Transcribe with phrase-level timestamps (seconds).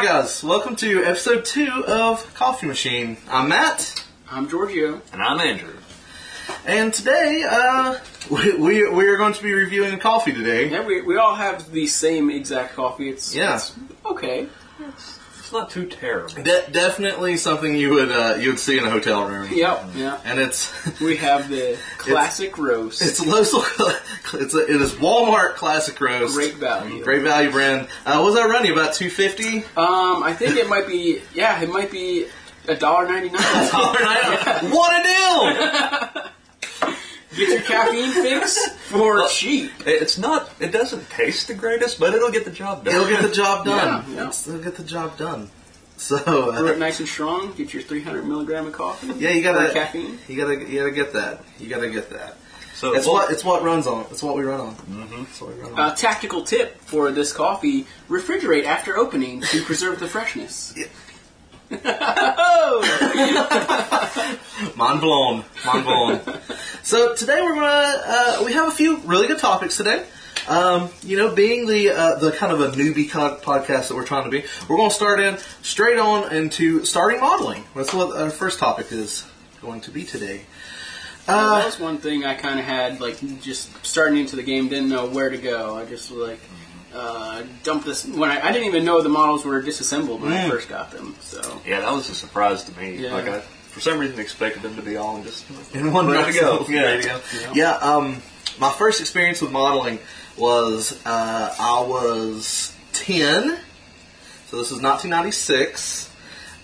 [0.00, 3.16] right, guys, welcome to episode two of Coffee Machine.
[3.28, 5.00] I'm Matt, I'm Giorgio.
[5.12, 5.74] And I'm Andrew.
[6.66, 7.98] and today uh,
[8.30, 10.70] we, we we are going to be reviewing a coffee today.
[10.70, 13.08] Yeah, we, we all have the same exact coffee.
[13.10, 13.56] It's, Yeah.
[13.56, 13.74] it's
[14.06, 14.46] okay.
[14.88, 15.18] It's
[15.52, 16.42] not too terrible.
[16.42, 19.48] De- definitely something you would uh, you would see in a hotel room.
[19.52, 20.20] Yep, yeah.
[20.24, 23.02] And it's We have the classic roast.
[23.02, 23.64] it's local.
[24.32, 26.34] It's a, it is Walmart classic roast.
[26.36, 27.02] great value.
[27.02, 27.88] Great value brand.
[28.06, 29.58] Uh, what was that running about two fifty?
[29.76, 31.20] Um, I think it might be.
[31.34, 32.26] Yeah, it might be
[32.68, 33.40] a dollar ninety nine.
[34.70, 36.30] What a deal!
[37.36, 39.70] Get your caffeine fix for cheap.
[39.86, 40.50] It's not.
[40.58, 42.94] It doesn't taste the greatest, but it'll get the job done.
[42.94, 44.04] It'll get the job done.
[44.10, 44.28] Yeah, yeah.
[44.28, 45.48] It'll get the job done.
[45.96, 47.52] So Brew it uh, nice and strong.
[47.52, 49.08] Get your three hundred milligram of coffee.
[49.18, 50.18] yeah, you gotta caffeine.
[50.28, 51.44] You gotta you gotta get that.
[51.58, 52.36] You gotta get that.
[52.74, 54.06] so It's well, what it's what runs on.
[54.10, 54.74] It's what we run on.
[54.74, 55.22] Mm-hmm.
[55.24, 55.78] It's we run on.
[55.78, 60.74] Uh, tactical tip for this coffee: refrigerate after opening to preserve the freshness.
[64.76, 65.44] Mind blown.
[65.64, 66.20] Mind blown.
[66.82, 70.04] so today we're gonna uh, we have a few really good topics today.
[70.48, 74.04] Um, you know, being the uh, the kind of a newbie co- podcast that we're
[74.04, 77.62] trying to be, we're to start in straight on into starting modeling.
[77.76, 79.24] That's what our first topic is
[79.62, 80.42] going to be today.
[81.28, 84.68] Uh, that was one thing I kind of had, like, just starting into the game,
[84.68, 85.76] didn't know where to go.
[85.76, 86.40] I just, like,
[86.94, 88.04] uh, dumped this.
[88.06, 90.50] When I, I didn't even know the models were disassembled when I Mm.
[90.50, 91.40] first got them, so.
[91.66, 92.96] yeah, that was a surprise to me.
[92.96, 93.12] Yeah.
[93.14, 96.40] Like I, for some reason, expected them to be all just In one ready to
[96.40, 96.66] go.
[96.68, 96.80] Yeah.
[96.82, 97.20] Ready to go.
[97.54, 97.72] Yeah.
[97.76, 98.22] Um,
[98.58, 99.98] my first experience with modeling
[100.36, 103.56] was uh, I was ten,
[104.48, 106.10] so this was 1996,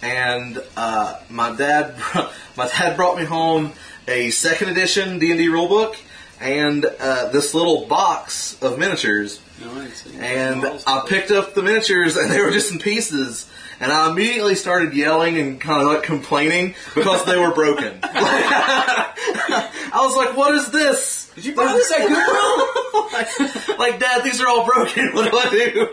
[0.02, 1.94] and uh, my dad
[2.56, 3.72] my dad brought me home
[4.08, 5.96] a second edition D and D rulebook
[6.40, 9.40] and uh, this little box of miniatures.
[9.60, 10.64] No, I And.
[10.86, 13.50] I picked up the miniatures, and they were just in pieces.
[13.78, 17.98] And I immediately started yelling and kind of like complaining because they were broken.
[18.02, 21.30] I was like, "What is this?
[21.34, 23.76] Did you buy this at Goodwill?
[23.78, 25.10] like, Dad, these are all broken.
[25.14, 25.88] What do I do?"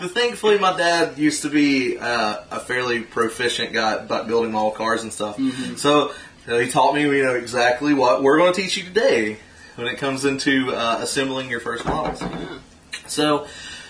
[0.00, 4.70] but thankfully, my dad used to be uh, a fairly proficient guy about building model
[4.70, 5.40] cars and stuff.
[5.76, 6.12] So
[6.56, 9.36] he taught me, you know, exactly what we're going to teach you today
[9.76, 12.22] when it comes into uh, assembling your first models.
[13.06, 13.46] So,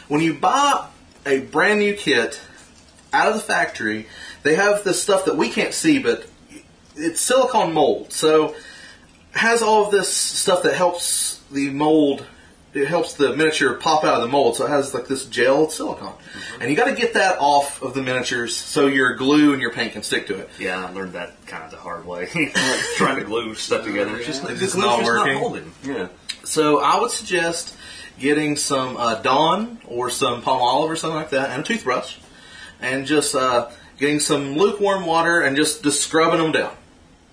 [0.09, 0.89] when you buy
[1.25, 2.41] a brand new kit
[3.13, 4.07] out of the factory,
[4.43, 6.27] they have this stuff that we can't see, but
[6.97, 8.13] it's silicone mold.
[8.13, 8.57] So,
[9.33, 12.27] has all of this stuff that helps the mold.
[12.75, 15.71] It helps the miniature pop out of the mold, so it has like this gel
[15.71, 16.13] silicone,
[16.61, 19.73] and you got to get that off of the miniatures so your glue and your
[19.73, 20.51] paint can stick to it.
[20.61, 22.27] Yeah, I learned that kind of the hard way.
[22.97, 24.49] Trying to glue stuff together, it's just, yeah.
[24.55, 25.33] the It's glue's not just working.
[25.35, 25.73] not holding.
[25.83, 26.09] Yeah,
[26.45, 27.75] So I would suggest
[28.19, 32.17] getting some uh, Dawn or some Palmolive or something like that, and a toothbrush,
[32.83, 36.75] and just uh, getting some lukewarm water and just, just scrubbing them down.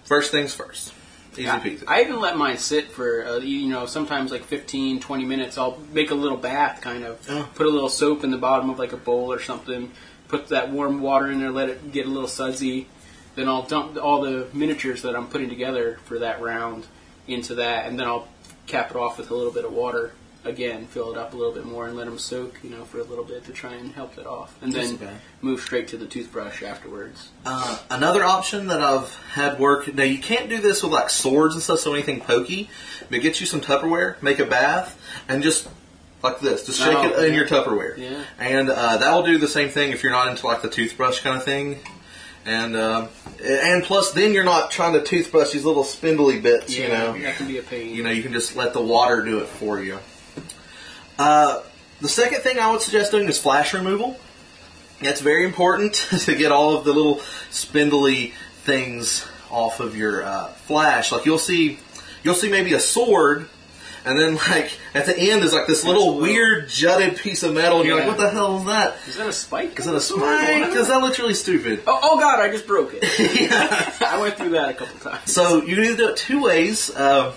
[0.06, 0.94] First things first.
[1.38, 1.84] Easy peasy.
[1.88, 5.57] I even let mine sit for, uh, you know, sometimes like 15, 20 minutes.
[5.57, 7.19] I'll make a little bath, kind of.
[7.29, 7.50] Oh.
[7.56, 9.91] Put a little soap in the bottom of like a bowl or something.
[10.28, 12.88] Put that warm water in there, let it get a little sudsy.
[13.35, 16.88] Then I'll dump all the miniatures that I'm putting together for that round
[17.28, 18.28] into that, and then I'll
[18.66, 20.13] cap it off with a little bit of water.
[20.45, 23.00] Again, fill it up a little bit more and let them soak, you know, for
[23.00, 24.53] a little bit to try and help it off.
[24.61, 25.13] And then Okay.
[25.41, 27.29] move straight to the toothbrush afterwards.
[27.45, 29.94] Uh, another option that I've had work.
[29.94, 32.69] Now you can't do this with like swords and stuff, so anything pokey.
[33.09, 35.67] But get you some Tupperware, make a bath, and just
[36.23, 37.39] like this, just shake Oh, it in yeah.
[37.39, 38.23] your Tupperware, Yeah.
[38.39, 41.22] and uh, that will do the same thing if you're not into like the toothbrush
[41.22, 41.79] kind of thing.
[42.47, 43.09] And um
[43.44, 46.75] and plus, then you're not trying to toothbrush these little spindly bits.
[46.77, 47.95] you know, that can be a pain.
[47.95, 49.97] you know, you can just let the water do it for you.
[51.18, 51.62] Uh,
[52.02, 54.20] the second thing I would suggest doing is flash removal.
[55.02, 58.34] That's very important to get all of the little spindly
[58.64, 61.12] things off of your uh, flash.
[61.12, 61.80] Like you'll see,
[62.24, 63.48] you'll see maybe a sword,
[64.06, 67.80] and then like at the end is like this little weird jutted piece of metal,
[67.80, 68.96] and you're like, "What the hell is that?
[69.08, 69.80] Is that a spike?
[69.80, 70.70] Is that a spike?
[70.70, 73.04] Because that looks really stupid." Oh, oh god, I just broke it.
[73.42, 73.94] yeah.
[74.07, 75.31] I went through that a couple times.
[75.31, 76.89] So you can either do it two ways.
[76.89, 77.34] Uh,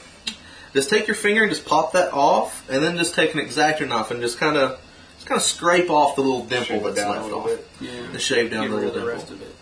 [0.74, 3.86] just take your finger and just pop that off, and then just take an exacto
[3.88, 4.80] knife and just kind of,
[5.16, 7.46] just kind of scrape off the little dimple Shave that's down left little off.
[7.46, 7.66] bit.
[7.80, 8.12] Yeah.
[8.12, 9.14] Just shave down Get the little of the dimple.
[9.16, 9.54] rest of it.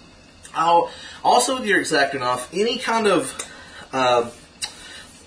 [0.54, 0.90] I'll,
[1.22, 3.36] also with your exacto knife, any kind of,
[3.92, 4.30] uh,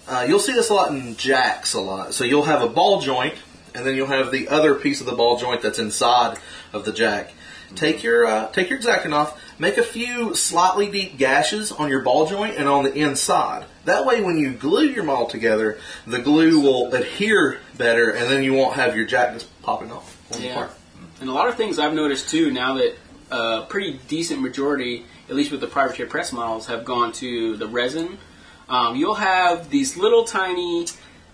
[0.08, 2.14] uh, you'll see this a lot in jacks a lot.
[2.14, 3.36] So you'll have a ball joint,
[3.76, 6.40] and then you'll have the other piece of the ball joint that's inside
[6.74, 7.32] of the jack.
[7.76, 12.02] Take your uh, take your exacto knife, make a few slightly deep gashes on your
[12.02, 13.66] ball joint and on the inside.
[13.90, 18.44] That way, when you glue your model together, the glue will adhere better, and then
[18.44, 20.16] you won't have your jack just popping off.
[20.40, 20.70] Yeah.
[21.20, 22.96] And a lot of things I've noticed too now that
[23.32, 27.68] a pretty decent majority, at least with the privateer press models, have gone to the
[27.68, 28.20] resin.
[28.70, 30.86] Um, you'll have these little tiny,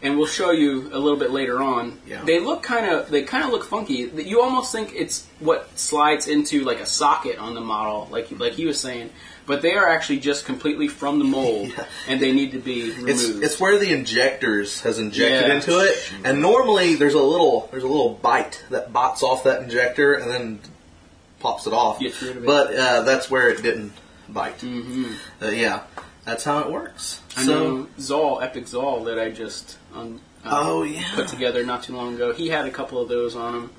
[0.02, 2.00] and we'll show you a little bit later on.
[2.08, 2.24] Yeah.
[2.24, 4.10] They look kind of they kind of look funky.
[4.16, 8.54] You almost think it's what slides into like a socket on the model, like like
[8.54, 9.10] he was saying.
[9.48, 11.86] But they are actually just completely from the mold, Yeah.
[12.08, 13.10] and they need to be removed.
[13.10, 15.56] It's it's where the injectors has injected Yeah.
[15.56, 19.62] into it, and normally there's a little there's a little bite that bots off that
[19.62, 20.60] injector and then
[21.40, 22.00] pops it off.
[22.00, 22.48] Gets rid of it.
[22.48, 23.94] But uh, that's where it didn't
[24.28, 24.58] bite.
[24.60, 25.14] Mm-hmm.
[25.44, 25.84] Uh, yeah,
[26.26, 27.22] that's how it works.
[27.38, 31.04] I so know Zaal, Epic Zaal, that I just um, uh, Oh, yeah.
[31.14, 32.34] put together not too long ago.
[32.34, 33.70] He had a couple of those on him.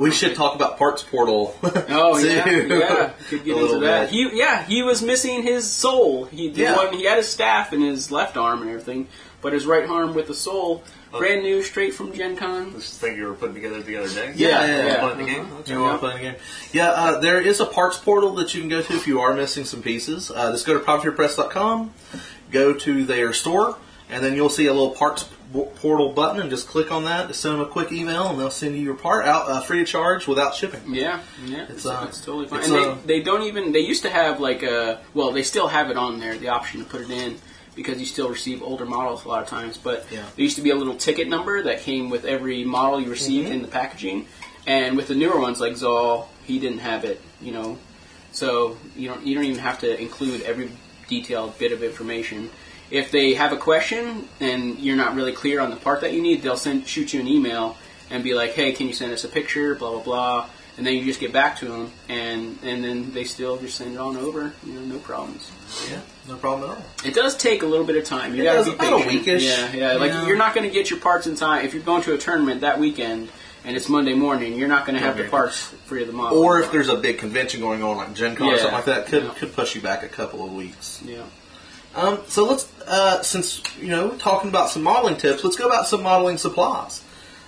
[0.00, 1.54] We should talk about Parts Portal.
[1.92, 2.66] Oh yeah, too.
[2.68, 3.10] yeah.
[3.28, 4.10] Could get into that.
[4.10, 4.10] bit.
[4.10, 6.24] He yeah, he was missing his soul.
[6.24, 6.76] He did Yeah.
[6.76, 9.06] one, he had his staff in his left arm and everything,
[9.42, 12.72] but his right arm with the soul, brand new, straight from Gen Con.
[12.72, 14.32] This thing you were putting together the other day.
[14.36, 14.98] Yeah, yeah, yeah.
[15.00, 15.44] Playing the game.
[15.44, 15.58] Uh-huh.
[15.60, 15.72] Okay.
[15.72, 16.34] You want to play the game?
[16.72, 19.34] Yeah, uh, there is a parts portal that you can go to if you are
[19.34, 20.30] missing some pieces.
[20.30, 21.92] Uh, just go to privateerpress.com,
[22.50, 23.76] go to their store,
[24.08, 27.28] and then you'll see a little parts p- portal button, and just click on that.
[27.28, 29.80] Just send them a quick email, and they'll send you your part out uh, free
[29.82, 30.80] of charge without shipping.
[30.94, 32.60] Yeah, yeah, It's, it's, uh, it's totally fine.
[32.60, 35.42] it's, and uh, they, they don't even they used to have like a well they
[35.42, 37.36] still have it on there the option to put it in
[37.74, 39.78] because you still receive older models a lot of times.
[39.78, 40.22] But Yeah.
[40.36, 43.46] there used to be a little ticket number that came with every model you received
[43.46, 43.54] Mm-hmm.
[43.54, 44.26] in the packaging,
[44.66, 47.20] and with the newer ones like Zaal, he didn't have it.
[47.40, 47.78] You know,
[48.32, 50.70] so you don't you don't even have to include every
[51.08, 52.50] detailed bit of information.
[52.90, 56.20] If they have a question and you're not really clear on the part that you
[56.20, 57.76] need, they'll send shoot you an email
[58.10, 60.46] and be like, "Hey, can you send us a picture?" Blah blah blah,
[60.76, 63.94] and then you just get back to them, and and then they still just send
[63.94, 64.52] it on over.
[64.66, 65.50] You know, no problems.
[65.88, 66.84] Yeah, no problem at all.
[67.04, 68.34] It does take a little bit of time.
[68.34, 69.42] You It gotta does, be about a weekish.
[69.42, 69.92] Yeah, yeah.
[69.92, 70.26] Like Yeah.
[70.26, 72.62] you're not going to get your parts in time if you're going to a tournament
[72.62, 73.28] that weekend
[73.64, 74.54] and it's Monday morning.
[74.56, 76.38] You're not going to have the parts for the model.
[76.42, 79.06] Or if there's a big convention going on, like Gen Con or something like that,
[79.06, 79.30] could Yeah.
[79.38, 81.00] could push you back a couple of weeks.
[81.04, 81.22] yeah.
[81.94, 85.86] Um, so let's, uh, since you know, talking about some modeling tips, let's go about
[85.86, 87.02] some modeling supplies.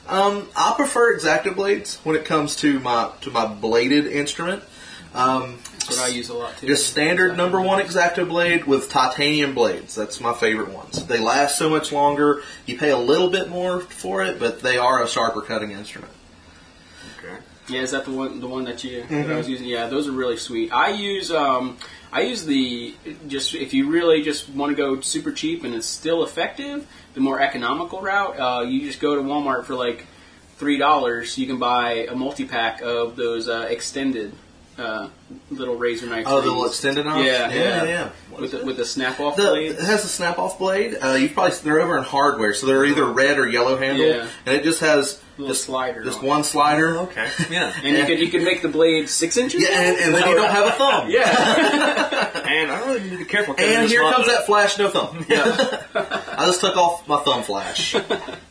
[0.09, 4.65] Um, I prefer Exacto blades when it comes to my to my bladed instrument.
[5.15, 6.67] Um, That's what I use a lot too.
[6.67, 9.95] just standard number one Exacto blade with titanium blades.
[9.95, 11.07] That's my favorite ones.
[11.07, 12.43] They last so much longer.
[12.67, 16.13] You pay a little bit more for it, but they are a sharper cutting instrument.
[17.19, 17.37] Okay.
[17.69, 19.31] Yeah, is that the one the one that you Mm-hmm.
[19.31, 19.69] I was using?
[19.69, 20.73] Yeah, those are really sweet.
[20.73, 21.77] I use um
[22.13, 22.95] I use the
[23.27, 27.21] just if you really just want to go super cheap and it's still effective, the
[27.21, 28.39] more economical route.
[28.39, 30.07] Uh, you just go to Walmart for like
[30.59, 31.39] three dollars.
[31.39, 34.35] You can buy a multi pack of those uh, extended
[34.77, 35.09] uh,
[35.51, 36.25] little razor knife.
[36.29, 37.25] Oh, the little extended knife?
[37.25, 38.09] Yeah, Yeah, yeah, yeah.
[38.39, 39.79] With the, with the snap off The, blades.
[39.79, 40.97] it has a snap off blade.
[41.03, 44.27] Uh, you probably they're over in hardware, so they're either red or yellow handle, Yeah.
[44.47, 46.29] and it just has Little just slider just on it.
[46.29, 46.97] one slider.
[47.01, 47.29] Okay.
[47.51, 47.73] Yeah.
[47.83, 49.63] and you can you can make the blade six inches.
[49.63, 51.11] Yeah, and, and then you don't have a thumb.
[51.11, 52.43] yeah.
[52.47, 53.55] and I really need to be careful.
[53.55, 55.25] 'cause And here comes that flash, no thumb.
[55.29, 55.83] Yeah.
[55.95, 57.95] I just took off my thumb flash,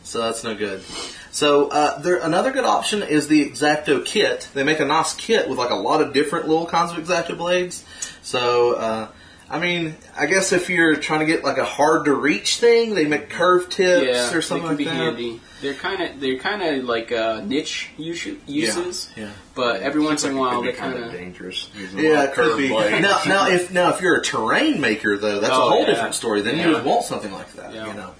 [0.04, 0.82] so that's no good.
[1.30, 4.48] So uh, there, another good option is the Exacto kit.
[4.52, 7.36] They make a nice kit with like a lot of different little kinds of Exacto
[7.36, 7.84] blades.
[8.22, 9.08] So uh,
[9.50, 12.94] I mean, I guess if you're trying to get like a hard to reach thing,
[12.94, 14.94] they make curved tips yeah, or something they can like be that.
[14.94, 15.40] handy.
[15.60, 19.30] They're kind of they're kind of like uh, niche usu- uses, Yeah.
[19.54, 21.20] but every once in a Seems like it while they be kind kind of of
[21.20, 21.70] dangerous.
[21.94, 22.68] Yeah, lot it could be.
[22.70, 25.86] Now, now, if now if you're a terrain maker though, that's Oh, a whole yeah.
[25.86, 26.40] different story.
[26.40, 26.68] Then Yeah.
[26.68, 27.74] you would want something like that.
[27.74, 27.86] Yeah.
[27.88, 28.14] You know.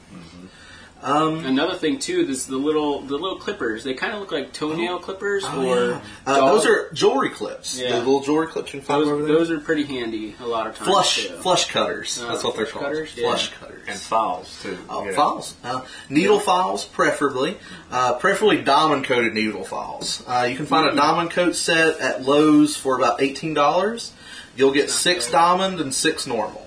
[1.03, 3.83] Another thing too is the little the little clippers.
[3.85, 6.01] They kind of look like toenail clippers Oh, or yeah.
[6.27, 7.79] uh, those are jewelry clips.
[7.79, 7.91] Yeah.
[7.93, 9.35] The little jewelry clips you can find those, over there.
[9.37, 10.89] those are pretty handy a lot of times.
[10.91, 11.35] flush too.
[11.39, 12.21] flush cutters.
[12.23, 12.85] Uh, That's what they're called.
[12.85, 13.13] cutters?
[13.17, 13.29] Yeah.
[13.29, 13.85] Flush cutters.
[13.89, 14.79] and files too.
[14.89, 15.13] Oh, Yeah.
[15.13, 15.55] files.
[15.65, 17.57] Uh, needle files, preferably.
[17.91, 20.23] Uh, preferably diamond coated needle files.
[20.27, 20.99] Uh, you can find Hmm.
[20.99, 24.13] a diamond coat set at Lowe's for about eighteen dollars.
[24.57, 25.33] You'll get six bad.
[25.33, 26.67] diamond and six normal.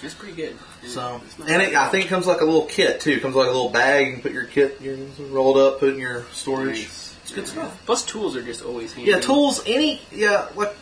[0.00, 0.56] That's pretty good.
[0.82, 3.12] Yeah, So, and it, I think it comes like a little kit too.
[3.12, 4.06] It comes like a little bag.
[4.06, 4.96] You can put your kit your,
[5.30, 6.68] rolled up, put in your storage.
[6.80, 7.16] Nice.
[7.22, 7.50] It's good Yeah.
[7.52, 7.82] stuff.
[7.86, 9.10] Plus, tools are just always handy.
[9.10, 9.62] Yeah, tools.
[9.66, 10.74] Any yeah, like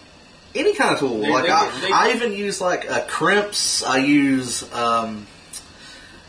[0.55, 1.21] any kind of tool.
[1.21, 3.83] They- like they- I, they- I even use like uh, crimps.
[3.83, 5.27] I use um,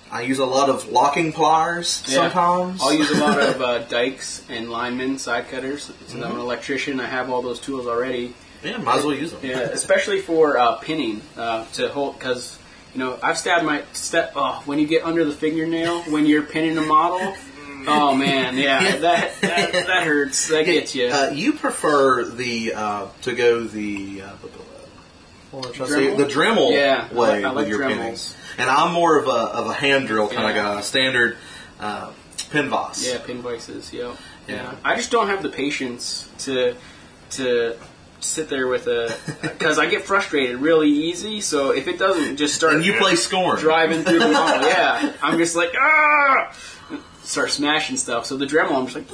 [0.10, 2.16] I use a lot of locking pliers Yeah.
[2.30, 2.82] sometimes.
[2.82, 5.84] I'll use a lot of uh, dikes and linemen, side cutters.
[5.84, 6.24] Since Mm-hmm.
[6.24, 8.34] I'm an electrician, I have all those tools already.
[8.64, 9.42] yeah, might as well use them.
[9.44, 12.58] Yeah, especially for uh, pinning uh, to hold because
[12.98, 14.34] you know I've stabbed my step.
[14.36, 17.36] Oh, when you get under the fingernail when you're pinning a model.
[17.86, 20.48] Oh man, yeah, that that, that hurts.
[20.48, 21.08] That gets you.
[21.10, 24.30] Uh, you prefer the uh, to go the uh,
[25.52, 26.08] what was I trying to say?
[26.08, 26.18] Dremel?
[26.18, 28.34] the Dremel Yeah, way I like with your Dremels.
[28.36, 30.50] pinning, and I'm more of a of a hand drill kind Yeah.
[30.50, 31.38] of guy, a standard
[31.80, 32.12] uh,
[32.50, 33.08] pin vise.
[33.08, 33.94] yeah, pin vices.
[33.94, 34.16] Yeah.
[34.48, 36.76] Yeah, I just don't have the patience to
[37.32, 37.78] to
[38.20, 41.42] sit there with a because I get frustrated really easy.
[41.42, 43.60] So if it doesn't just start And you play Skorne.
[43.60, 46.54] driving through the mall, yeah, I'm just like ah,
[47.24, 48.26] start smashing stuff.
[48.26, 49.12] So the Dremel, I'm just like,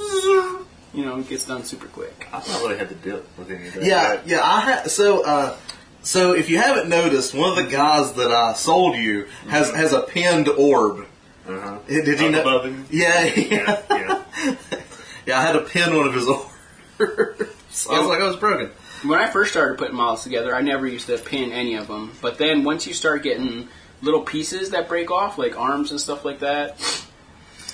[0.94, 2.28] you know, it gets done super quick.
[2.32, 3.84] I've not really had to deal with any of that.
[3.84, 4.40] Yeah, yeah.
[4.42, 5.56] I ha- so uh,
[6.02, 9.92] so if you haven't noticed, one of the guys that I sold you has has
[9.92, 11.06] a pinned orb.
[11.46, 11.78] Uh-huh.
[11.86, 12.40] Did you know?
[12.40, 12.86] above him?
[12.90, 14.22] Yeah, Yeah, yeah, yeah.
[15.26, 15.38] yeah.
[15.38, 16.48] I had to pin one of his orbs.
[17.70, 18.70] so I was like, I was broken.
[19.04, 22.12] When I first started putting models together, I never used to pin any of them.
[22.20, 23.68] But then once you start getting
[24.02, 26.78] little pieces that break off, like arms and stuff like that,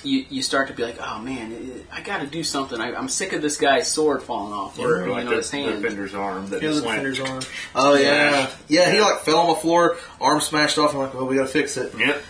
[0.02, 2.80] you, you start to be like, oh man, I got to do something.
[2.80, 5.36] I, I'm sick of this guy's sword falling off, or Or you like know the,
[5.36, 5.82] his the hand.
[5.82, 7.02] defender's arm that Feel just the went.
[7.04, 7.42] defender's arm.
[7.74, 8.50] Oh yeah, Yeah.
[8.86, 8.92] yeah.
[8.92, 10.94] He like fell on the floor, arm smashed off.
[10.94, 11.92] I'm like, well, we gotta fix it.
[11.98, 12.22] Yep.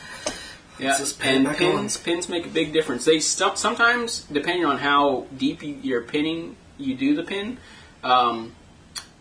[0.79, 3.05] Yeah, just pin and back pins pins make a big difference.
[3.05, 7.59] They st- sometimes, depending on how deep you, you're pinning, you do the pin.
[8.03, 8.55] Um,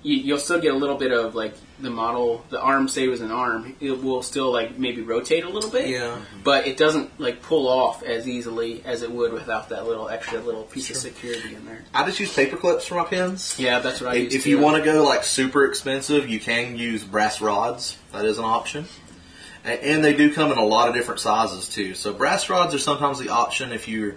[0.02, 2.88] you, you'll still get a little bit of like the model, the arm.
[2.88, 5.90] Say was an arm, it will still like maybe rotate a little bit.
[5.90, 6.00] Yeah.
[6.18, 6.42] Mm-hmm.
[6.44, 10.40] but it doesn't like pull off as easily as it would without that little extra
[10.40, 11.84] little piece of security in there.
[11.94, 13.56] I just use paper clips for my pins.
[13.60, 14.36] Yeah, that's what I If, use.
[14.36, 17.98] if you want to go like super expensive, you can use brass rods.
[18.14, 18.86] That is an option.
[19.66, 21.94] And they do come in a lot of different sizes too.
[21.94, 24.16] So brass rods are sometimes the option if you're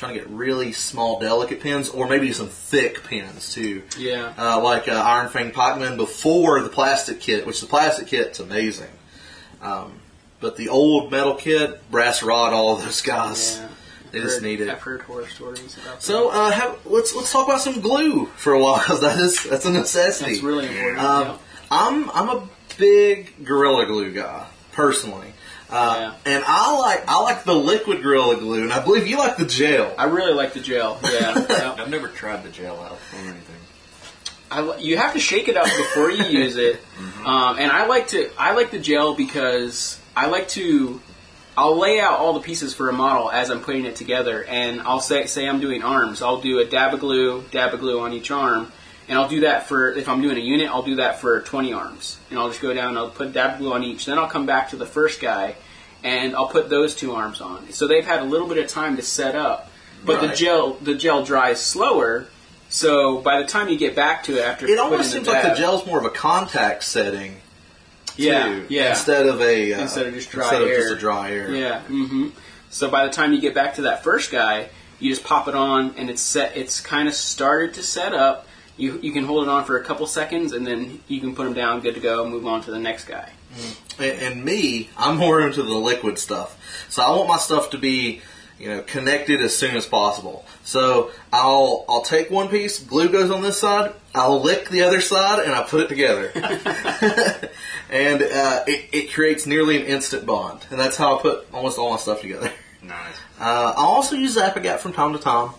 [0.00, 3.82] trying to get really small, delicate pins, or maybe some thick pins too.
[3.98, 8.40] yeah, Uh, like uh, Iron Fang Pikeman before the plastic kit, which the plastic kit's
[8.40, 8.88] amazing.
[9.62, 9.92] Um,
[10.40, 13.68] but the old metal kit, brass rod, all of those guys, yeah.
[14.10, 14.70] they just Heard- need it.
[14.70, 16.02] I've heard horror stories about.
[16.02, 19.44] So uh, have, let's let's talk about some glue for a while because that is
[19.44, 20.32] that's a necessity.
[20.32, 20.98] that's really important.
[20.98, 21.36] Um, yeah.
[21.70, 25.34] I'm I'm a big Gorilla Glue guy personally,
[25.70, 29.36] uh, and I like I like the liquid Gorilla Glue, and I believe you like
[29.36, 29.94] the gel.
[29.96, 30.98] I really like the gel.
[31.02, 31.46] Yeah.
[31.50, 31.76] yeah.
[31.78, 33.56] I've never tried the gel out or anything.
[34.50, 36.80] I, you have to shake it up before you use it,
[37.24, 41.00] um, and I like to I like the gel because I like to
[41.56, 44.80] I'll lay out all the pieces for a model as I'm putting it together, and
[44.80, 48.00] I'll say say I'm doing arms, I'll do a dab of glue, dab of glue
[48.00, 48.72] on each arm,
[49.10, 51.72] and I'll do that for if I'm doing a unit, I'll do that for 20
[51.72, 54.46] arms, and I'll just go down, I'll put dab glue on each, then I'll come
[54.46, 55.56] back to the first guy,
[56.04, 57.72] and I'll put those two arms on.
[57.72, 59.68] So they've had a little bit of time to set up,
[60.04, 62.28] but the gel the gel dries slower.
[62.68, 65.54] So by the time you get back to it after It almost seems like the
[65.56, 67.38] gel's more of a contact setting,
[68.16, 70.96] yeah too, yeah instead of a uh, Instead of just dry instead of just a
[70.96, 71.52] dry air.
[71.52, 72.28] yeah hmm
[72.72, 74.68] so by the time you get back to that first guy
[75.00, 78.46] you just pop it on and it's set it's kind of started to set up
[78.76, 81.44] you you can hold it on for a couple seconds and then you can put
[81.44, 83.30] them down good to go move on to the next guy
[83.98, 86.58] And, and me, I'm more into the liquid stuff.
[86.88, 88.22] So I want my stuff to be,
[88.58, 90.44] you know, connected as soon as possible.
[90.64, 95.00] So I'll I'll take one piece, glue goes on this side, I'll lick the other
[95.00, 96.30] side, and I put it together.
[97.90, 100.66] and uh, it, it creates nearly an instant bond.
[100.70, 102.52] And that's how I put almost all my stuff together.
[102.82, 103.14] Nice.
[103.38, 105.50] Uh, I also use Zap-A-Gap from time to time.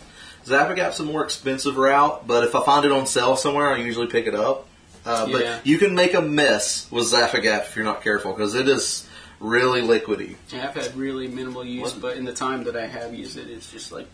[0.45, 4.07] Zap-A-Gap's a more expensive route, but if I find it on sale somewhere, I usually
[4.07, 4.67] pick it up.
[5.05, 5.37] Uh, Yeah.
[5.57, 9.07] But you can make a mess with Zap-A-Gap if you're not careful, because it is
[9.39, 10.35] really liquidy.
[10.49, 13.37] yeah, I've had really minimal use What- but in the time that I have used
[13.37, 14.05] it it's just like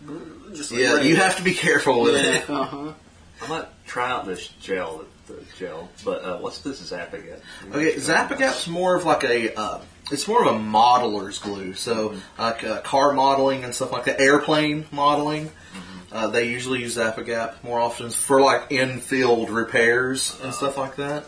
[0.56, 1.06] just like Yeah, right.
[1.06, 2.50] you have to be careful with yeah, it.
[2.50, 2.94] uh-huh.
[3.44, 5.90] I might try out this gel, the gel.
[6.06, 7.40] But uh, what's this Zap-A-Gap?
[7.74, 9.82] Okay, Zap-A-Gap's more of like a, uh,
[10.12, 11.74] it's more of a modeler's glue.
[11.74, 15.52] So, like uh, car modeling and stuff like that, airplane modeling.
[16.12, 21.26] Uh, they usually use Zap-A-Gap more often for like in-field repairs and stuff like that.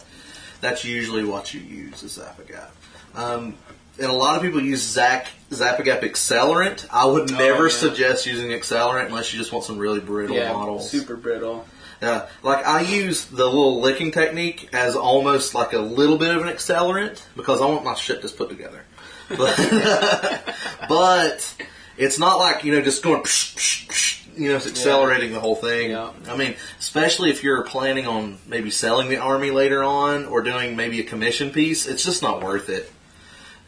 [0.61, 2.71] That's usually what you use is Zap-A-Gap.
[3.15, 3.55] Um,
[3.99, 6.87] and a lot of people use Zac Zap-A-Gap accelerant.
[6.91, 7.73] I would never yeah.
[7.73, 10.89] suggest using accelerant unless you just want some really brittle yeah models.
[10.89, 11.65] super brittle
[12.01, 16.41] Yeah, like I use the little licking technique as almost like a little bit of
[16.41, 18.83] an accelerant because I want my shit just put together.
[19.37, 19.55] But,
[20.89, 21.55] but
[21.95, 25.39] it's not like you know just going, psh, psh, psh, you know, it's accelerating the
[25.39, 25.91] whole thing.
[25.91, 26.11] Yeah.
[26.27, 30.75] I mean, especially if you're planning on maybe selling the army later on or doing
[30.75, 32.91] maybe a commission piece, it's just not worth it.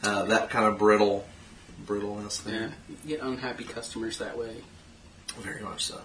[0.02, 1.26] Uh, that kind of brittle,
[1.86, 2.54] brittleness thing.
[2.54, 4.56] yeah you get unhappy customers that way
[5.40, 6.02] Very much so.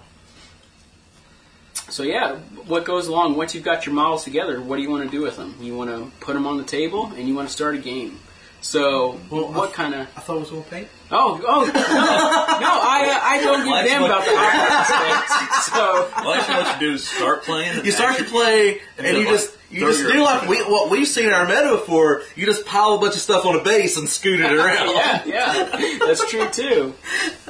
[1.88, 4.61] So yeah, what goes along once you've got your models together?
[4.61, 5.54] What do you want to do with them?
[5.61, 8.18] You want to put them on the table, and you want to start a game.
[8.61, 10.01] So Well, what kind of?
[10.17, 10.89] I thought it was going to paint.
[11.11, 11.81] Oh, oh no, no!
[11.81, 15.63] I uh, I don't give a damn about the optics aspect.
[15.77, 17.85] So Well, actually, what you do is start playing.
[17.85, 20.91] You start to play, and And you just like, you just do like we, what
[20.91, 22.23] we've seen in our meta before.
[22.35, 24.89] You just pile a bunch of stuff on a base and scoot it around.
[24.97, 26.95] yeah, yeah, that's true too.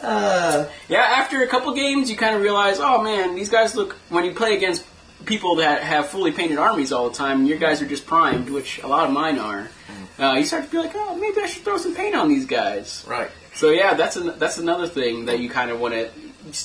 [0.02, 3.94] Uh, Yeah, after a couple games, you kind of realize, oh man, these guys look.
[4.10, 4.84] When you play against
[5.24, 8.50] people that have fully painted armies all the time, and your guys are just primed,
[8.50, 9.70] which a lot of mine are.
[10.18, 12.46] Uh, you start to be like, oh, maybe I should throw some paint on these
[12.46, 13.04] guys.
[13.06, 13.30] right.
[13.54, 16.10] So yeah, that's an, that's another thing that you kind of want to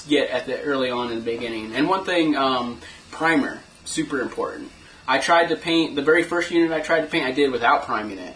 [0.10, 1.74] get at the early on in the beginning.
[1.74, 2.82] And one thing, um,
[3.12, 4.72] primer, super important.
[5.08, 7.26] I tried to paint the very first unit I tried to paint.
[7.26, 8.36] I did without priming it,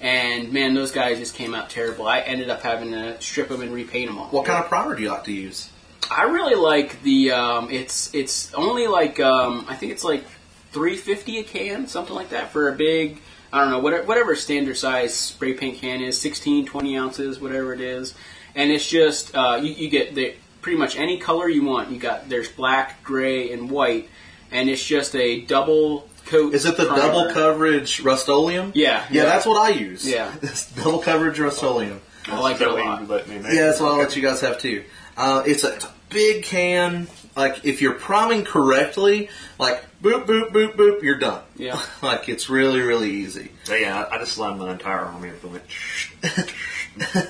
[0.00, 2.06] and man, those guys just came out terrible.
[2.06, 4.28] I ended up having to strip them and repaint them all.
[4.28, 5.70] What kind of primer do you like to use?
[6.10, 7.32] I really like the.
[7.32, 10.24] Um, it's it's only like um, I think it's like
[10.72, 13.20] three fifty a can, something like that for a big.
[13.54, 17.72] I don't know whatever, whatever standard size spray paint can is, 16, 20 ounces, whatever
[17.72, 18.12] it is,
[18.56, 21.90] and it's just uh, you, you get the pretty much any color you want.
[21.90, 24.08] You got there's black, gray, and white,
[24.50, 26.52] and it's just a double coat.
[26.52, 27.00] Is it the primer.
[27.02, 28.72] double coverage Rust-Oleum?
[28.74, 30.04] Yeah, Yeah, that's what I use.
[30.08, 30.34] Yeah.
[30.42, 32.00] It's double coverage Rust-Oleum.
[32.26, 33.02] I like it a lot.
[33.02, 33.66] you let me make Yeah, it.
[33.66, 34.82] that's what I'll let you guys have too.
[35.16, 35.78] Uh, it's a
[36.10, 37.06] big can.
[37.36, 41.42] Like if you're priming correctly, like boop boop boop boop, you're done.
[41.56, 41.80] Yeah.
[42.02, 43.50] like it's really really easy.
[43.64, 45.64] So, yeah, I I just lined my entire army up and went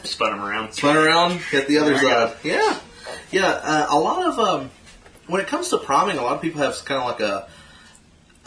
[0.05, 0.73] spun them around.
[0.75, 2.27] Spun around, hit the other There you go.
[2.29, 2.37] side.
[2.43, 2.81] Yeah,
[3.31, 3.49] yeah.
[3.49, 4.71] Uh, a lot of um,
[5.27, 7.49] when it comes to priming, a lot of people have kind of like a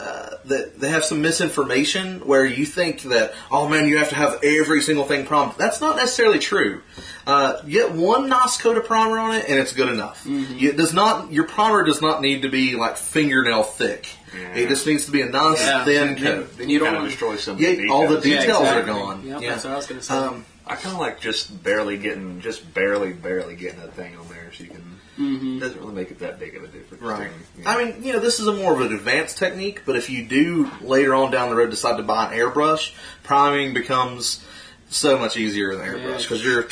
[0.00, 4.14] uh, that they have some misinformation where you think that oh man, you have to
[4.14, 5.54] have every single thing primed.
[5.58, 6.82] That's not necessarily true.
[7.26, 10.24] Uh, get one nice coat of primer on it, and it's good enough.
[10.24, 14.08] You- It does not your primer does not need to be like fingernail thick.
[14.34, 14.54] Yeah.
[14.54, 15.84] It just needs to be a nice Yeah.
[15.84, 16.58] thin Then, coat.
[16.58, 18.44] then You you, don't kind of want- destroy some Yeah, of all the details.
[18.44, 19.22] details are gone.
[19.26, 19.50] Yep, Yeah.
[19.50, 20.14] that's what I was gonna say.
[20.14, 24.28] Um, I kind of like just barely getting, just barely, barely getting a thing on
[24.28, 24.87] there, so you can.
[25.18, 25.58] Mm-hmm.
[25.58, 27.02] Doesn't really make it that big of a difference.
[27.02, 27.30] Right.
[27.56, 27.70] You know.
[27.70, 30.24] I mean, you know, this is a more of an advanced technique, but if you
[30.24, 32.94] do later on down the road decide to buy an airbrush,
[33.24, 34.44] priming becomes
[34.90, 36.68] so much easier than airbrush because you're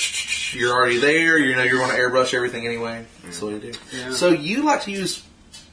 [0.59, 1.39] you're already there.
[1.39, 3.05] You know, you're going to airbrush everything anyway.
[3.25, 3.73] That's what you do.
[3.93, 4.13] Yeah.
[4.13, 5.26] So you like to use,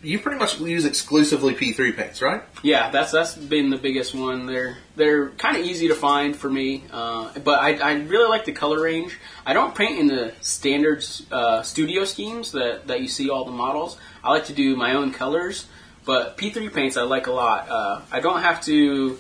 [0.04, 2.44] you pretty much use exclusively P3 paints, right?
[2.62, 4.46] Yeah, that's that's been the biggest one.
[4.46, 8.46] They're they're kind of easy to find for me, uh, but I, I really like
[8.46, 9.18] the color range.
[9.46, 13.52] I don't paint in the standard uh, studio schemes that, that you see all the
[13.52, 13.98] models.
[14.24, 15.66] I like to do my own colors,
[16.06, 17.70] but P3 paints I like a lot.
[17.70, 19.18] Uh, I don't have to.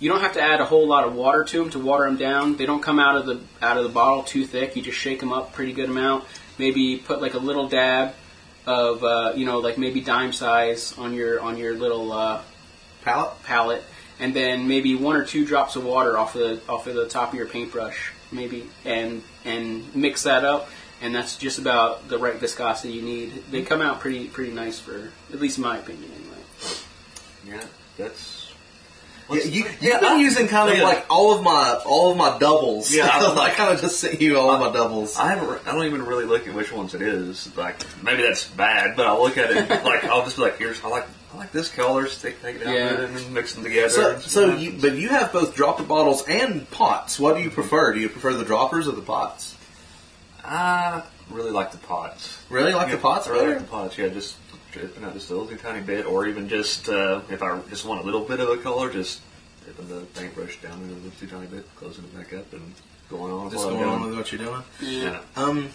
[0.00, 2.16] You don't have to add a whole lot of water to them to water them
[2.16, 2.56] down.
[2.56, 4.74] They don't come out of the out of the bottle too thick.
[4.74, 6.24] You just shake them up pretty good amount.
[6.58, 8.14] Maybe put like a little dab
[8.66, 12.42] of uh, you know like maybe dime size on your on your little uh,
[13.02, 13.42] Palette.
[13.42, 13.84] palette,
[14.18, 17.08] and then maybe one or two drops of water off of the off of the
[17.08, 20.68] top of your paintbrush, maybe, and and mix that up,
[21.02, 23.44] and that's just about the right viscosity you need.
[23.50, 26.38] They come out pretty pretty nice for at least in my opinion, anyway.
[27.46, 27.66] yeah,
[27.98, 28.53] that's.
[29.30, 30.84] Yeah, you, you've Yeah, been I- using kind of yeah.
[30.84, 32.92] like all of my all of my doubles.
[32.94, 35.16] Yeah, I I kind of just sent you all of my doubles.
[35.16, 35.66] I haven't.
[35.66, 37.54] I don't even really look at which ones it is.
[37.56, 39.70] Like maybe that's bad, but I'll look at it.
[39.84, 42.06] Like I'll just be like, "Here's I like I like this color.
[42.06, 43.00] Stick take it out Yeah.
[43.00, 47.18] and mix them together." So, so you, but you have both dropper bottles and pots.
[47.18, 47.54] What do you mm-hmm.
[47.54, 47.92] prefer?
[47.94, 49.56] Do you prefer the droppers or the pots?
[50.44, 52.38] I really like the pots.
[52.50, 53.56] Really like Yeah, the pots I really better?
[53.60, 53.98] like the pots.
[53.98, 54.36] Yeah, just
[54.74, 58.00] dripping out just a little tiny bit, or even just uh, if I just want
[58.00, 59.20] a little bit of a color, just
[59.64, 62.74] dipping the paintbrush down in a little too tiny bit, closing it back up, and
[63.08, 63.50] going on.
[63.50, 64.62] Just what I'm going on with what you're doing.
[64.80, 65.20] Yeah.
[65.36, 65.70] Um,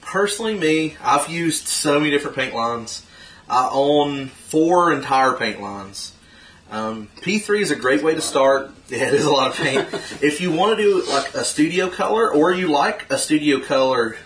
[0.00, 3.06] personally, me, I've used so many different paint lines.
[3.48, 6.12] I own four entire paint lines.
[6.70, 8.70] Um, P3 is a great way to start.
[8.92, 9.88] Yeah, it is a lot of paint.
[10.22, 14.18] if you want to do like a studio color, or you like a studio color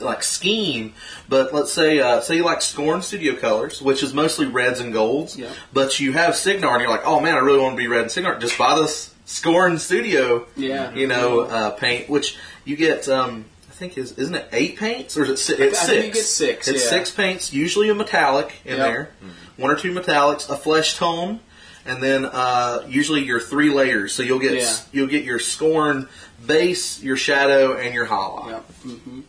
[0.00, 0.94] like scheme,
[1.28, 4.92] but let's say uh, say you like Skorne Studio Colors, which is mostly reds and
[4.92, 5.50] golds, Yeah.
[5.72, 8.02] but you have Cygnar and you're like, oh man, I really want to be red
[8.02, 8.38] and Cygnar.
[8.38, 10.92] Just buy this Skorne Studio, Yeah.
[10.94, 13.08] you know, uh, paint, which you get.
[13.08, 15.88] Um, I think is isn't it eight paints or is it si- it's six?
[15.90, 16.90] think you get six, It's yeah.
[16.90, 18.86] six paints, usually a metallic in Yep.
[18.86, 19.10] there,
[19.56, 21.40] one or two metallics, a flesh tone,
[21.86, 24.12] and then uh, usually your three layers.
[24.12, 24.76] So you'll get Yeah.
[24.92, 26.08] you'll get your Skorne
[26.46, 28.50] base, your shadow, and your highlight.
[28.50, 28.64] Yep.
[28.82, 29.20] hmm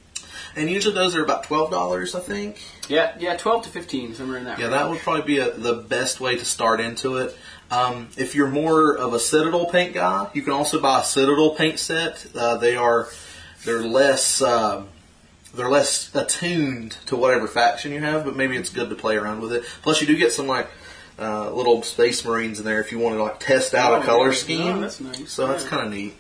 [0.56, 2.62] And usually those are about twelve dollars, I think.
[2.90, 4.60] Yeah, yeah, twelve to fifteen, somewhere in that.
[4.60, 4.74] Yeah, range.
[4.78, 7.38] that would probably be a, the best way to start into it.
[7.70, 11.56] Um, if you're more of a Citadel paint guy, you can also buy a Citadel
[11.56, 12.26] paint set.
[12.36, 13.08] Uh, they are
[13.64, 14.90] they're less um
[15.54, 19.42] they're less attuned to whatever faction you have, but maybe it's good to play around
[19.42, 19.64] with it.
[19.82, 20.68] Plus, you do get some like
[21.20, 24.04] uh, little Space Marines in there if you want to like test out Oh, a
[24.04, 24.78] color scheme.
[24.78, 25.30] Oh, that's nice.
[25.32, 26.16] So that's kind of neat.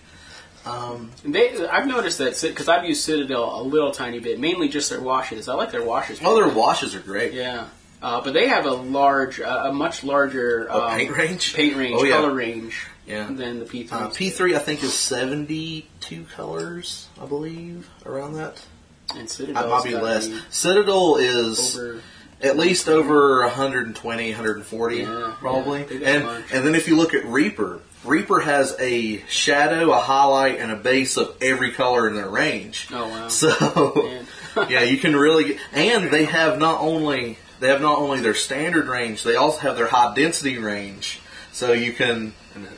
[0.66, 4.90] Um, They, I've noticed that because I've used Citadel a little tiny bit, mainly just
[4.90, 5.48] their washes.
[5.50, 6.20] I like their washes.
[6.24, 7.34] oh, their washes are great.
[7.34, 7.68] Yeah,
[8.02, 11.54] uh, but they have a large, uh, a much larger Oh, um, paint range?
[11.56, 12.18] paint range, Oh, yeah.
[12.18, 13.28] color range Yeah.
[13.30, 13.92] than the P3.
[13.92, 18.62] Uh, P3, I think, is 72 colors, I believe, around that.
[19.16, 20.30] and It Citadel might be less.
[20.52, 22.02] Citadel is over.
[22.42, 25.86] at least over 120, 140, Yeah, probably.
[25.92, 30.60] yeah, and and then if you look at Reaper, Reaper has a shadow, a highlight,
[30.60, 32.88] and a base of every color in their range.
[32.92, 33.28] Oh wow!
[33.28, 34.24] So
[34.70, 38.34] yeah, you can really get, and they have not only they have not only their
[38.34, 41.20] standard range, they also have their high density range.
[41.52, 42.34] So you can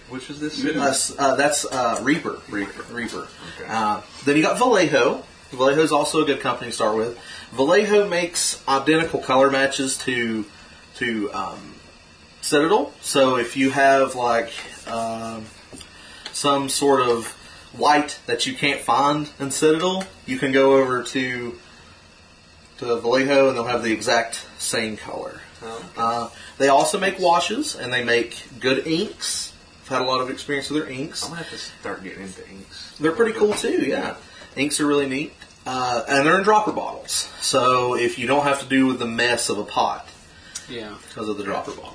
[0.10, 0.64] which is this?
[0.64, 2.40] uh, uh, that's uh, Reaper.
[2.50, 2.94] Reaper.
[2.94, 3.28] Reaper.
[3.56, 3.66] Okay.
[3.68, 5.24] Uh, then you got Vallejo.
[5.52, 7.18] Vallejo is also a good company to start with.
[7.52, 10.46] Vallejo makes identical color matches to
[10.96, 11.76] to um,
[12.42, 12.92] Citadel.
[13.02, 14.52] So if you have like
[14.88, 15.46] um,
[16.32, 17.28] some sort of
[17.74, 21.58] white that you can't find in Citadel, you can go over to
[22.80, 25.42] to Vallejo and they'll have the exact same color.
[25.64, 29.54] Oh, Uh, they also make washes and they make good inks.
[29.84, 31.24] I've had a lot of experience with their inks.
[31.24, 32.94] I'm gonna have to start getting into inks.
[33.00, 34.16] They're pretty cool too, yeah.
[34.56, 35.34] Inks are really neat.
[35.66, 37.30] Uh, and they're in dropper bottles.
[37.42, 40.08] So if you don't have to do with the mess of a pot
[40.68, 40.96] Yeah.
[41.08, 41.93] because of the dropper bottle.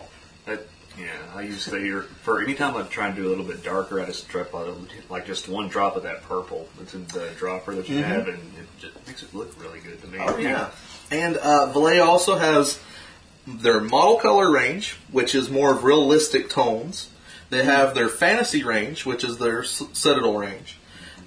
[0.98, 4.00] Yeah, I use the here for anytime I try and do a little bit darker.
[4.00, 4.74] I just drop a,
[5.08, 8.38] like just one drop of that purple that's in the dropper that you have, and
[8.38, 10.18] it just makes it look really good to me.
[10.20, 10.70] Oh yeah.
[11.10, 12.80] And uh, Vallejo also has
[13.46, 17.10] their model color range, which is more of realistic tones.
[17.50, 20.78] They have their fantasy range, which is their Citadel range.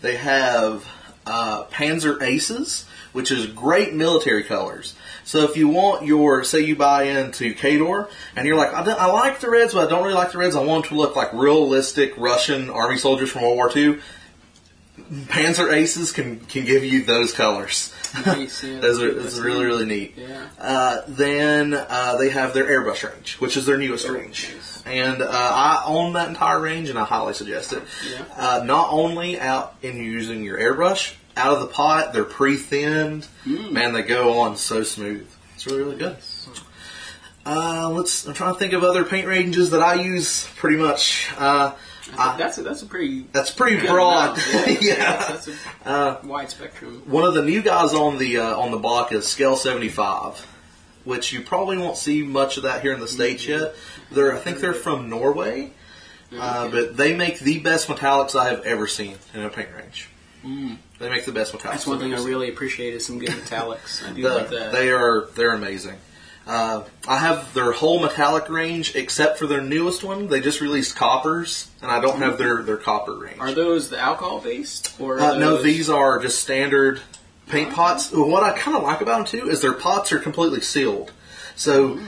[0.01, 0.85] They have
[1.25, 4.95] uh, Panzer Aces, which is great military colors.
[5.23, 9.05] So if you want your, say you buy into Khador, and you're like, I, I
[9.07, 10.55] like the Reds, but I don't really like the Reds.
[10.55, 13.99] I want them to look like realistic Russian army soldiers from World War II.
[15.25, 17.93] Panzer Aces can can give you those colors.
[18.25, 20.13] Nice, yeah, those are, that's really really neat.
[20.15, 20.47] Yeah.
[20.59, 24.83] Uh, then uh, they have their airbrush range, which is their newest Oh, range, nice.
[24.85, 27.83] and uh, I own that entire range, and I highly suggest it.
[28.09, 28.23] Yeah.
[28.37, 33.27] Uh, not only out in using your airbrush, out of the pot, they're pre-thinned.
[33.45, 33.71] Mm.
[33.71, 35.27] Man, they go on so smooth.
[35.55, 36.17] It's really really good.
[37.45, 38.27] Uh, let's.
[38.27, 40.47] I'm trying to think of other paint ranges that I use.
[40.57, 41.27] Pretty much.
[41.37, 41.73] Uh,
[42.17, 44.37] I- that's a, that's a pretty that's pretty broad.
[44.37, 44.81] amount.
[44.81, 45.27] yeah.
[45.29, 45.53] That's a
[45.85, 47.01] Uh, wide spectrum.
[47.05, 50.39] one of the new guys on the uh, on the block is Scale 75,
[51.03, 53.73] which you probably won't see much of that here in the states yet.
[54.11, 55.71] They're I think they're from Norway,
[56.37, 60.09] uh, but they make the best metallics I have ever seen in a paint range.
[60.45, 60.77] Mm.
[61.01, 61.63] They make the best metallics.
[61.71, 64.07] That's one thing I really appreciate is some good metallics.
[64.07, 64.71] I do The- like that.
[64.71, 65.97] They are they're amazing.
[66.45, 70.27] Uh, I have their whole metallic range except for their newest one.
[70.27, 73.39] They just released coppers, and I don't have their their copper range.
[73.39, 77.01] Are those the alcohol based or Uh, no, these are just standard
[77.47, 78.11] paint pots.
[78.11, 81.11] What I kind of like about them too is their pots are completely sealed,
[81.55, 81.99] so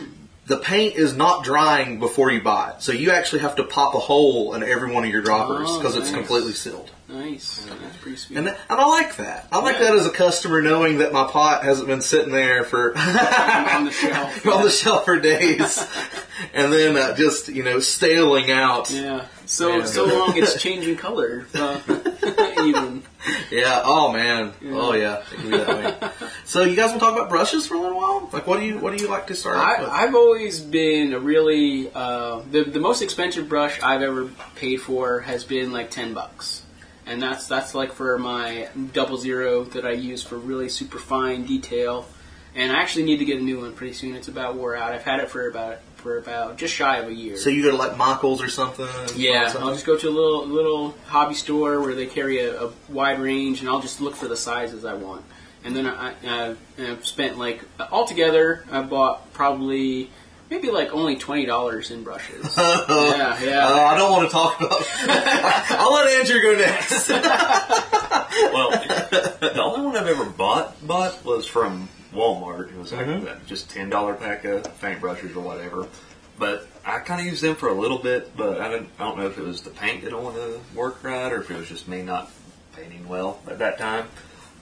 [0.46, 2.82] the paint is not drying before you buy it.
[2.82, 5.78] So you actually have to pop a hole in every one of your droppers Oh,
[5.80, 6.90] because it's completely sealed.
[7.08, 7.66] nice.
[7.82, 8.38] That's pretty sweet.
[8.40, 9.48] And, and I like that.
[9.54, 9.84] I like Yeah.
[9.92, 13.92] that as a customer, knowing that my pot hasn't been sitting there for on the
[13.92, 14.46] shelf.
[14.54, 15.80] on the shelf for days,
[16.54, 18.92] and then uh, just you know staling out.
[18.92, 19.26] Yeah.
[19.46, 19.86] So Yeah.
[19.86, 21.46] so long it's changing color.
[21.54, 21.80] Uh.
[23.52, 23.82] Yeah.
[23.84, 24.54] Oh man.
[24.62, 24.72] Yeah.
[24.74, 25.20] Oh yeah.
[25.20, 26.28] It can be that way.
[26.46, 28.30] so you guys want to talk about brushes for a little while?
[28.32, 29.90] Like, what do you what do you like to start off with?
[29.90, 34.78] I, I've always been a really uh, the the most expensive brush I've ever paid
[34.78, 36.64] for has been like ten bucks,
[37.06, 41.46] and that's that's like for my double zero that I use for really super fine
[41.46, 42.08] detail.
[42.56, 44.16] And I actually need to get a new one pretty soon.
[44.16, 44.92] It's about wore out.
[44.92, 47.38] I've had it for about for about just shy of a year.
[47.38, 48.86] so you go to like Michaels or something?
[49.16, 49.68] Yeah, find something?
[49.68, 53.20] I'll just go to a little little hobby store where they carry a, a wide
[53.20, 55.24] range, and I'll just look for the sizes I want.
[55.66, 60.10] And then I, I, I've spent like altogether, I bought probably
[60.50, 62.54] maybe like only twenty dollars in brushes.
[62.58, 63.68] yeah, yeah.
[63.68, 64.84] Uh, I don't want to talk about.
[65.80, 67.10] I'll let Andrew go next.
[68.52, 72.69] Well, the only one I've ever bought bought was from Walmart.
[72.71, 73.26] It was like Mhm.
[73.26, 75.88] that just ten dollar pack of paintbrushes or whatever.
[76.38, 79.17] But I kind of used them for a little bit, but I don't, I don't
[79.19, 81.58] know if it was the paint that didn't want to work right or if it
[81.58, 82.32] was just me not
[82.76, 84.08] painting well at that time.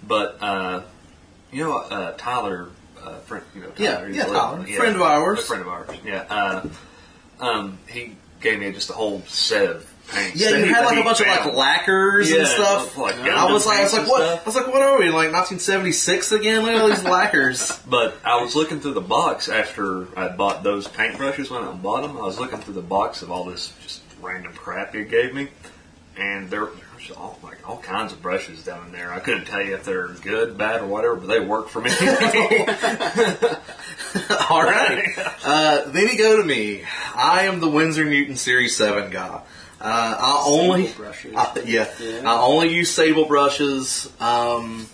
[0.06, 0.82] But uh,
[1.52, 2.70] you know, uh, Tyler,
[3.02, 4.64] uh, friend, you know, Yeah, Tyler, he's yeah, a- Tyler.
[4.66, 5.40] Friend of ours.
[5.40, 5.90] a friend of ours.
[6.06, 6.68] Yeah, uh,
[7.40, 10.40] um, he gave me just a whole set of paints.
[10.40, 12.98] yeah, you had like a he bunch of like lacquers and stuff.
[12.98, 14.22] like I was like, I was like, what?
[14.22, 16.62] and I was like, what are we in like 1976 again?
[16.62, 17.80] Look at all these lacquers.
[17.92, 22.04] But I was looking through the box after I bought those paintbrushes when I bought
[22.04, 22.18] them.
[22.18, 25.50] I was looking through the box of all this just random crap you gave me,
[26.18, 29.12] and there, there's all like all kinds of brushes down in there.
[29.12, 31.92] I couldn't tell you if they're good, bad, or whatever, but they work for me.
[34.50, 35.08] All right.
[35.44, 36.84] Uh, then you go to me.
[37.16, 39.42] I am the Winsor Newton Series 7 guy.
[39.84, 41.38] Uh, I only, Sable.
[41.38, 42.22] I, yeah, Yeah.
[42.32, 44.12] I only use sable brushes.
[44.20, 44.88] Um,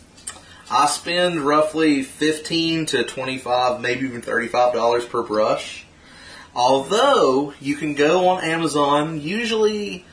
[0.71, 5.85] I spend roughly fifteen to twenty-five, maybe even thirty-five dollars per brush.
[6.55, 10.05] Although you can go on Amazon, usually,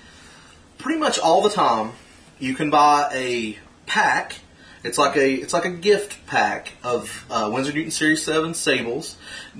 [0.78, 1.92] pretty much all the time,
[2.38, 4.40] you can buy a pack.
[4.82, 9.16] It's like a it's like a gift pack of uh, Winsor Newton Series Seven sables.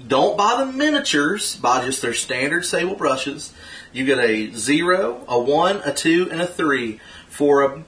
[0.07, 1.57] Don't buy the miniatures.
[1.57, 3.53] Buy just their standard sable brushes.
[3.95, 7.85] You get a zero, a one, a two, and a three for a.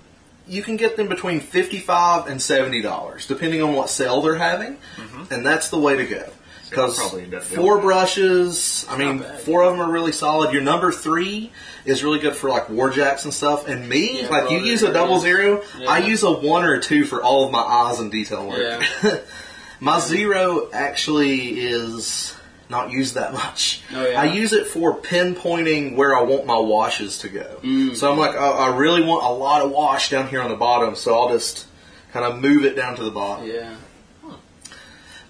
[0.46, 4.78] You can get them between fifty-five and seventy dollars, depending on what sale they're having,
[4.96, 5.34] mm-hmm.
[5.34, 6.30] and that's the way to go.
[6.70, 10.52] Because probably end up doing four brushes, I mean, four of them are really solid.
[10.52, 11.52] Your number three
[11.84, 13.68] is really good for like warjacks and stuff.
[13.68, 15.88] And me, Yeah, like you use a double zero, Yeah.
[15.88, 18.82] I use a one or a two for all of my eyes and detail work.
[19.02, 19.18] Yeah.
[19.80, 22.36] my zero actually is
[22.68, 23.82] not used that much.
[23.92, 24.20] Oh, yeah?
[24.20, 27.58] I use it for pinpointing where I want my washes to go.
[27.62, 27.96] Mm.
[27.96, 30.56] So I'm like, oh, I really want a lot of wash down here on the
[30.56, 31.66] bottom, so I'll just
[32.12, 33.46] kind of move it down to the bottom.
[33.46, 33.76] Yeah.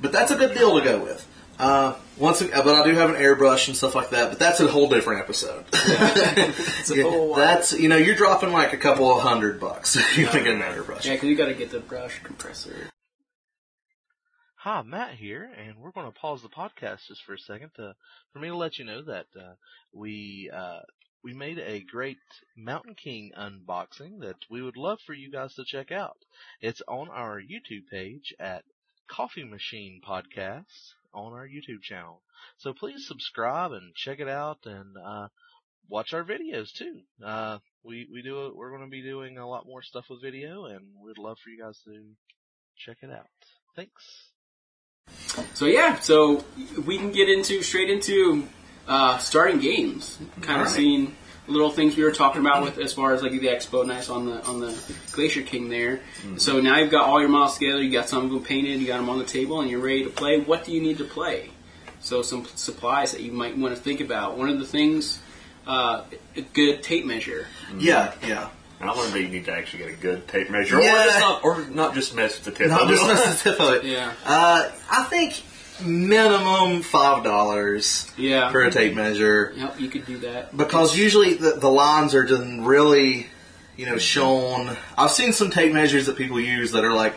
[0.00, 1.26] But that's a good deal to go with.
[1.58, 4.28] Uh, once, but I do have an airbrush and stuff like that.
[4.28, 5.64] But that's a whole different episode.
[6.88, 10.26] Yeah, whole that's you know you're dropping like a couple of hundred bucks if you
[10.26, 11.04] can get an airbrush.
[11.04, 12.90] Yeah, because you got to get the brush compressor.
[14.66, 17.94] Hi, Matt here, and we're going to pause the podcast just for a second to,
[18.32, 19.52] for me to let you know that uh,
[19.92, 20.80] we uh,
[21.22, 22.18] we made a great
[22.56, 26.16] Mountain King unboxing that we would love for you guys to check out.
[26.60, 28.64] It's on our YouTube page at
[29.08, 32.22] Coffee Machine Podcasts on our YouTube channel.
[32.56, 35.28] So please subscribe and check it out, and uh,
[35.88, 37.02] watch our videos too.
[37.24, 40.64] Uh, we we do we're going to be doing a lot more stuff with video,
[40.64, 42.02] and we'd love for you guys to
[42.76, 43.28] check it out.
[43.76, 44.32] Thanks.
[45.54, 46.44] So yeah, so
[46.84, 48.46] we can get into straight into
[48.88, 50.68] uh, starting games, kind of Alright.
[50.68, 51.16] seeing
[51.48, 54.26] little things we were talking about with as far as like the expo nice on
[54.26, 54.76] the on the
[55.12, 56.00] Glacier King there.
[56.36, 58.86] So now you've got all your models together, you got some of them painted, you
[58.86, 60.40] got them on the table, and you're ready to play.
[60.40, 61.50] What do you need to play?
[62.00, 64.36] So some supplies that you might want to think about.
[64.36, 65.20] One of the things,
[65.66, 66.04] uh,
[66.36, 67.46] a good tape measure.
[67.78, 68.50] Yeah, yeah.
[68.80, 71.02] I learned that you need to actually get a good tape measure, Yeah.
[71.02, 72.68] or, just not, or not just mess with the tip.
[72.68, 73.06] Not of just it.
[73.08, 73.84] mess the tip of it.
[73.90, 74.12] Yeah.
[74.24, 75.42] Uh, I think
[75.84, 78.50] minimum five dollars Yeah.
[78.50, 80.56] for a tape measure Yep, you could do that.
[80.56, 83.26] because usually the, the lines are just really,
[83.76, 84.76] you know, shown.
[84.96, 87.14] I've seen some tape measures that people use that are like,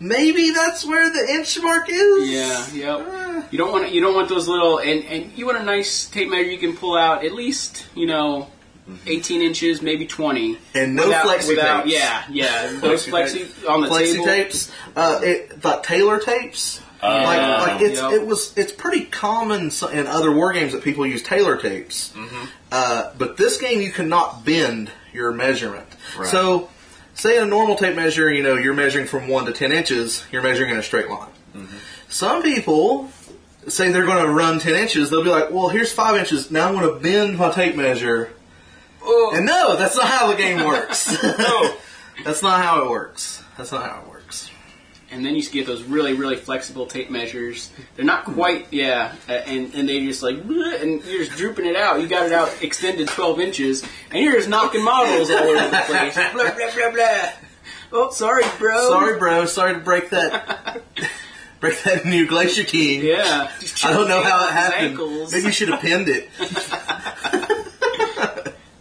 [0.00, 2.30] maybe that's where the inch mark is.
[2.30, 3.06] Yeah, yep.
[3.08, 6.06] Uh, You don't want you don't want those little and and you want a nice
[6.08, 8.48] tape measure you can pull out at least you know.
[9.06, 10.58] 18 inches, maybe 20.
[10.74, 11.94] And no flexi without, tapes.
[11.94, 12.78] Yeah, yeah.
[12.80, 14.24] Those Flexi flexi on the flexi table.
[14.26, 16.80] tapes, uh, it, like tailor tapes.
[17.02, 18.12] Uh, like, like it's yep.
[18.12, 22.12] it was it's pretty common in other war games that people use tailor tapes.
[22.12, 22.44] Mm-hmm.
[22.72, 25.86] Uh, but this game you cannot bend your measurement.
[26.18, 26.26] Right.
[26.28, 26.70] So,
[27.14, 30.24] say a normal tape measure, you know, you're measuring from one to ten inches.
[30.32, 31.30] You're measuring in a straight line.
[31.54, 31.76] Mm-hmm.
[32.08, 33.10] Some people
[33.68, 35.10] say they're going to run ten inches.
[35.10, 36.50] They'll be like, "Well, here's five inches.
[36.50, 38.30] Now I'm going to bend my tape measure."
[39.04, 41.22] Oh, And no, that's not how the game works.
[41.22, 41.76] No.
[42.24, 43.42] that's not how it works.
[43.56, 44.50] That's not how it works.
[45.10, 47.70] and then you get those really, really flexible tape measures.
[47.94, 52.00] They're not quite, yeah, and and they just like, and you're just drooping it out.
[52.00, 55.82] You got it out extended 12 inches, and you're just knocking models all over the
[55.86, 56.14] place.
[56.32, 57.28] blah blah blah blah.
[57.92, 58.88] Oh, sorry, bro.
[58.90, 59.44] Sorry, bro.
[59.46, 60.82] Sorry to break that.
[61.60, 63.02] break that new Glacier King.
[63.04, 63.52] Yeah.
[63.84, 64.86] I don't know how it happened.
[64.98, 65.32] ankles.
[65.32, 66.28] Maybe you should have pinned it.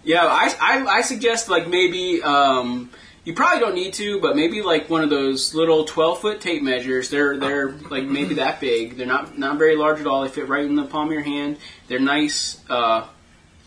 [0.04, 2.90] Yeah, I, I, I suggest like maybe um,
[3.24, 6.62] you probably don't need to, but maybe like one of those little twelve foot tape
[6.62, 7.10] measures.
[7.10, 8.98] They're they're like maybe that big.
[8.98, 10.24] They're not not very large at all.
[10.24, 11.58] They fit right in the palm of your hand.
[11.88, 12.60] They're nice.
[12.70, 13.08] Uh,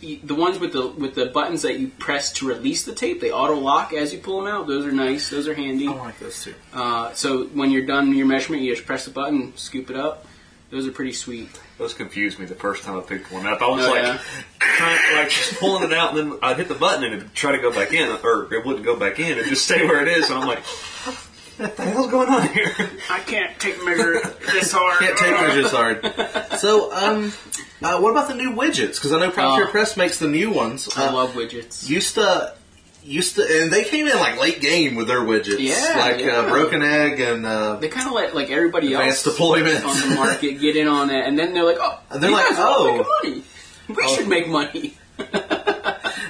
[0.01, 3.31] the ones with the with the buttons that you press to release the tape, they
[3.31, 4.67] auto lock as you pull them out.
[4.67, 5.31] Those are nice.
[5.31, 5.89] Those are handy.
[5.89, 6.55] I like those too.
[6.75, 10.27] Uh, so when you're done your measurement, you just press the button, scoop it up.
[10.71, 11.49] Those are pretty sweet.
[11.79, 13.63] Those confused me the first time I picked one up.
[13.63, 14.19] I was Oh, like, yeah.
[14.59, 17.53] trying, like just pulling it out, and then I'd hit the button and it'd try
[17.53, 19.27] to go back in, or it wouldn't go back in.
[19.39, 20.29] It'd just stay where it is.
[20.29, 22.73] And I'm like, what the hell's going on here?
[23.11, 24.21] I can't take measure
[24.53, 24.99] this hard.
[24.99, 26.59] Can't tape measures hard.
[26.59, 27.33] So, um,
[27.83, 28.95] uh, what about the new widgets?
[28.97, 29.71] Because I know Frontier Oh.
[29.71, 30.89] Press makes the new ones.
[30.97, 31.89] I Uh, love widgets.
[31.89, 32.55] used to,
[33.07, 35.59] used to, and they came in like late game with their widgets.
[35.61, 36.39] Yeah, like yeah.
[36.39, 39.85] Uh, Broken Egg and uh, They kind of let like everybody Advanced else deployment.
[39.85, 42.49] on the market get in on it, and then they're like, "Oh, And they're like,
[42.51, 43.21] guys are all oh.
[43.23, 43.43] money.
[43.89, 44.17] We Oh.
[44.17, 44.95] should make money."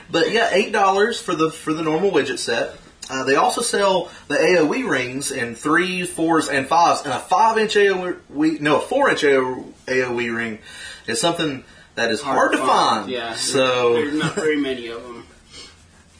[0.09, 2.75] But yeah, eight dollars for the for the normal widget set.
[3.11, 7.75] Uh, they also sell the AOE rings in threes, fours, and fives, and a five-inch
[7.75, 10.59] AOE, no, a four-inch AOE ring
[11.07, 11.65] is something
[11.97, 13.11] that is hard, to find.
[13.11, 13.35] Yeah.
[13.35, 15.27] So there's not very many of them.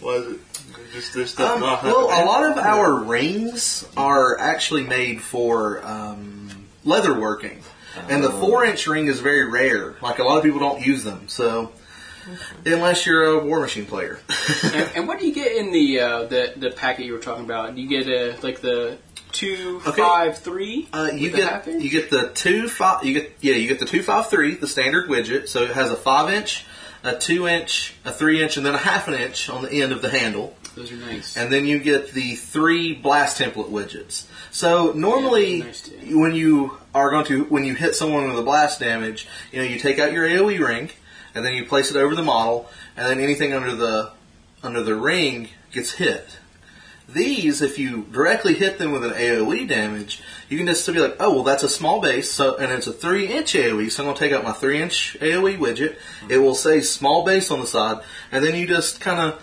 [0.01, 0.46] Was it
[0.97, 1.57] just this stuff?
[1.57, 6.49] Um, not well, a lot of our rings are actually made for um,
[6.85, 7.63] leather working,
[8.09, 9.97] and the four-inch ring is very rare.
[10.01, 11.73] Like a lot of people don't use them, so
[12.65, 14.19] unless you're a War Machine player.
[14.65, 17.45] and, and what do you get in the uh, the the packet you were talking
[17.45, 17.75] about?
[17.75, 18.99] Do you get a like the
[19.33, 20.01] two, Okay.
[20.01, 20.89] five, three?
[20.95, 21.85] Uh, you with the get half inch?
[21.85, 24.67] you get the two five you get yeah you get the two five three the
[24.67, 26.65] standard widget so it has a five inch
[27.05, 29.93] a two inch a three inch and then a half an inch on the end
[29.93, 31.37] of the handle Those are nice.
[31.39, 34.27] and then you get the three blast template widgets.
[34.51, 38.43] So normally, Yeah, nice when you are going to when you hit someone with a
[38.43, 40.91] blast damage, you know you take out your AOE ring,
[41.35, 44.13] and then you place it over the model, and then anything under the
[44.63, 46.39] under the ring gets hit.
[47.09, 51.17] These, if you directly hit them with an AOE damage, you can just be like,
[51.21, 54.09] oh well, that's a small base, so and it's a three inch AOE, so I'm
[54.09, 55.97] gonna take out my three inch AOE widget.
[56.29, 59.43] It will say small base on the side, and then you just kind of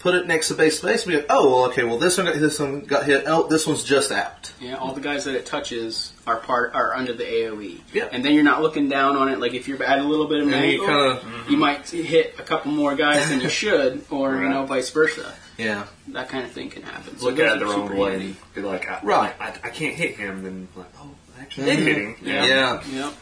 [0.00, 2.26] put it next to base space and be like, oh, well, okay, well, this one
[2.26, 3.24] got this one got hit.
[3.26, 4.52] Oh, this one's just out.
[4.60, 7.80] Yeah, all the guys that it touches are part are under the AOE.
[7.92, 8.08] Yeah.
[8.10, 9.38] and then you're not looking down on it.
[9.38, 11.88] Like if you're at a little bit of And angle, you kind of, you might
[11.88, 15.32] hit a couple more guys than you should, or you know, vice versa.
[15.58, 17.18] yeah, That kind of thing can happen.
[17.18, 18.26] So look those at it the wrong way handy.
[18.26, 19.34] and be like, I, Right.
[19.38, 20.42] I, I can't hit him.
[20.42, 22.16] Then like, oh, I actually did hit him.
[22.22, 22.44] Yeah.
[22.46, 22.84] Yeah.
[22.90, 23.14] Yep.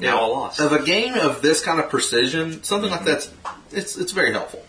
[0.00, 0.60] Now I lost.
[0.60, 3.30] of a game of this kind of precision, something like that's
[3.70, 4.64] it's it's very helpful.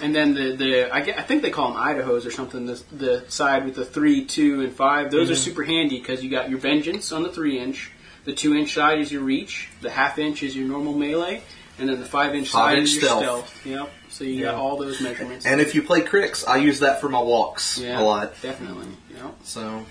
[0.00, 2.66] And then the the I, get, I think they call them Idaho's or something.
[2.66, 5.10] The the side with the three, two, and five.
[5.10, 5.42] Those are Mm-hmm.
[5.42, 7.90] super handy because you got your vengeance on the three inch.
[8.24, 9.68] The two inch side is your reach.
[9.80, 11.42] The half inch is your normal melee,
[11.78, 13.22] and then the five inch Five side inch is your stealth.
[13.60, 13.66] stealth.
[13.66, 13.90] Yep.
[14.10, 15.46] So you got all those measurements.
[15.46, 18.34] And if you play Cryx, I use that for my walks yeah, a lot.
[18.42, 18.86] definitely.
[19.14, 19.34] Yep.
[19.44, 19.84] So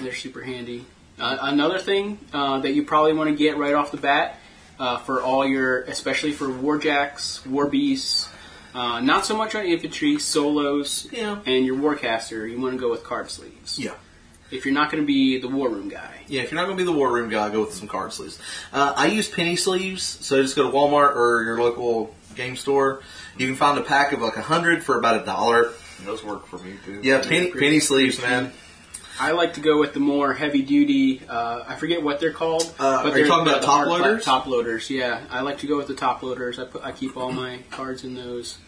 [0.00, 0.84] They're super handy.
[1.18, 4.36] Uh, another thing uh, that you probably want to get right off the bat
[4.78, 8.28] uh, for all your, especially for warjacks, war beasts,
[8.74, 11.38] uh, not so much on infantry, solos, Yeah.
[11.46, 13.78] and your warcaster, you want to go with card sleeves.
[13.78, 13.92] yeah.
[14.50, 16.22] If you're not going to be the war room guy.
[16.26, 18.14] Yeah, if you're not going to be the war room guy, go with some card
[18.14, 18.38] sleeves.
[18.72, 23.02] Uh, I use penny sleeves, so just go to Walmart or your local game store.
[23.36, 25.72] You can find a pack of like a hundred for about a dollar.
[26.06, 27.00] Those work for me too.
[27.02, 28.52] Yeah, penny penny sleeves, man.
[29.20, 31.22] I like to go with the more heavy duty.
[31.28, 32.72] Uh, I forget what they're called.
[32.78, 34.24] Uh, are you they're talking about top hard pla- loaders?
[34.24, 35.20] Top loaders, yeah.
[35.30, 36.58] I like to go with the top loaders.
[36.58, 38.58] I put I keep all my cards in those.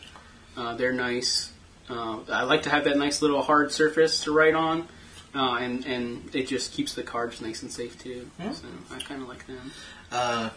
[0.57, 1.53] Uh, they're nice.
[1.89, 4.89] Uh, I like to have that nice little hard surface to write on,
[5.35, 8.31] uh, and and it just keeps the cards nice and safe too.
[8.41, 8.53] Hmm.
[8.53, 9.73] So I kind of like them.
[10.11, 10.51] Uh,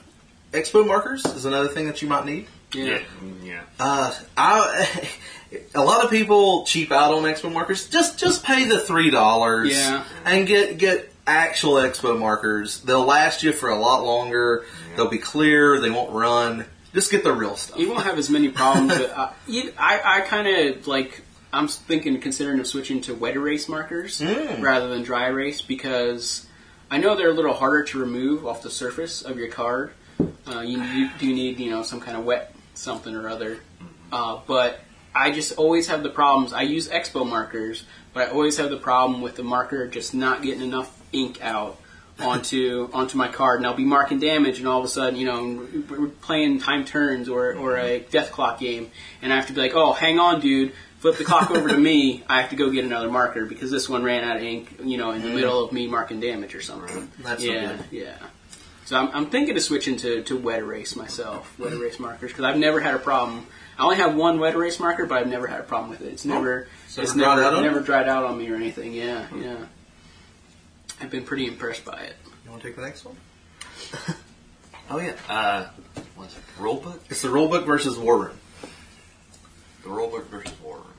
[0.52, 2.48] expo markers is another thing that you might need.
[2.74, 3.00] Yeah.
[3.44, 3.62] Yeah.
[3.80, 5.10] Uh, I,
[5.76, 7.88] a lot of people cheap out on expo markers.
[7.90, 10.04] Just just pay the three dollars Yeah.
[10.26, 12.82] and get get actual expo markers.
[12.82, 14.66] They'll last you for a lot longer.
[14.96, 15.80] They'll be clear.
[15.80, 16.66] They won't run.
[16.94, 17.80] Just get the real stuff.
[17.80, 18.98] You won't have as many problems.
[19.00, 21.22] but, uh, you- I, I kind of like.
[21.56, 24.64] I'm thinking, considering of switching to wet erase markers Mm.
[24.64, 26.48] rather than dry erase because
[26.90, 29.92] I know they're a little harder to remove off the surface of your card.
[30.48, 33.60] Uh, you, you do need, you know, some kind of wet something or other.
[34.12, 34.80] Uh, but
[35.16, 36.54] I just always have the problems.
[36.54, 37.84] I use Expo markers,
[38.14, 41.80] but I always have the problem with the marker just not getting enough ink out
[42.20, 45.26] onto onto my card, and I'll be marking damage, and all of a sudden, you
[45.26, 49.54] know, we're playing time turns or or a death clock game, and I have to
[49.54, 50.74] be like, oh, hang on, dude.
[51.00, 52.24] Flip the clock over to me.
[52.30, 54.78] I have to go get another marker because this one ran out of ink.
[54.84, 57.12] You know, in the middle of me marking damage or something.
[57.20, 58.18] That's yeah, yeah.
[58.86, 62.44] So I'm, I'm thinking of switching to, to wet erase myself, wet erase markers, because
[62.44, 63.48] I've never had a problem.
[63.78, 66.08] I only have one wet erase marker, but I've never had a problem with it.
[66.08, 68.94] It's never, So it's it dried never, out never dried out on me or anything.
[68.94, 69.58] Yeah, yeah.
[71.02, 72.16] I've been pretty impressed by it.
[72.46, 73.16] You want to take the next one?
[74.90, 75.14] Oh yeah.
[75.30, 75.68] Uh,
[76.16, 76.44] what's it?
[76.60, 77.00] Rulebook?
[77.10, 78.38] It's the rulebook versus war room.
[79.82, 80.93] The rulebook versus war room.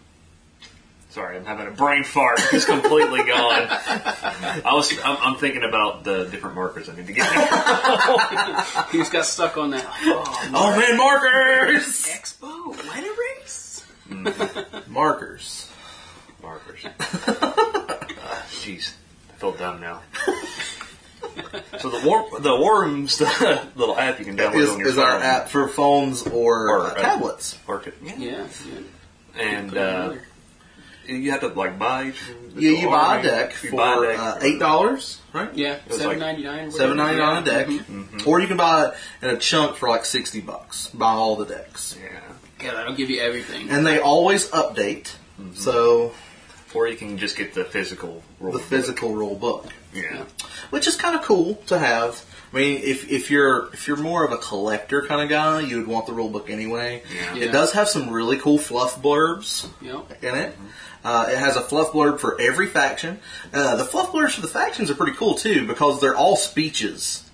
[1.14, 2.40] Sorry, I'm having a brain fart.
[2.52, 3.68] It's completely gone.
[3.68, 4.92] I was.
[5.04, 7.30] I'm, I'm thinking about the different markers I need to get.
[8.90, 9.84] He just got stuck on that.
[10.52, 12.06] Oh man, markers!
[12.06, 13.84] Expo wet erase.
[14.88, 15.70] Markers.
[16.42, 16.84] markers.
[16.84, 18.92] Ah, Jeez,
[19.30, 20.02] I feel dumb now.
[21.78, 24.98] So the war, the worms, the little app you can download Is, on your is
[24.98, 25.22] our phone.
[25.22, 27.56] app for phones or, Or, uh, uh, tablets.
[27.68, 28.14] Or to- yeah.
[28.16, 28.46] Yeah.
[29.36, 29.42] yeah.
[29.42, 30.26] And uh, together.
[31.06, 32.12] You have to like buy.
[32.56, 35.52] Yeah, you buy a deck you for buy a deck uh, eight dollars, right?
[35.54, 36.70] yeah, was seven like ninety nine.
[36.70, 38.28] Seven ninety nine a deck, Mm-hmm.
[38.28, 40.88] or you can buy it in a chunk for like sixty bucks.
[40.88, 41.96] Buy all the decks.
[42.00, 42.20] Yeah.
[42.62, 43.68] Yeah, that'll give you everything.
[43.70, 45.14] and they always update.
[45.54, 46.12] So
[46.74, 48.52] Or you can just get the physical rule.
[48.52, 48.66] the book.
[48.68, 50.24] physical rule book, Yeah.
[50.70, 52.24] which is kind of cool to have.
[52.54, 55.78] I mean, if, if you're if you're more of a collector kind of guy, you
[55.78, 57.02] would want the rule book anyway.
[57.12, 57.34] Yeah.
[57.34, 57.44] Yeah.
[57.46, 60.22] It does have some really cool fluff blurbs Yep.
[60.22, 60.56] in it.
[61.04, 63.18] Uh, it has a fluff blurb for every faction.
[63.52, 67.28] Uh, the fluff blurbs for the factions are pretty cool too because they're all speeches.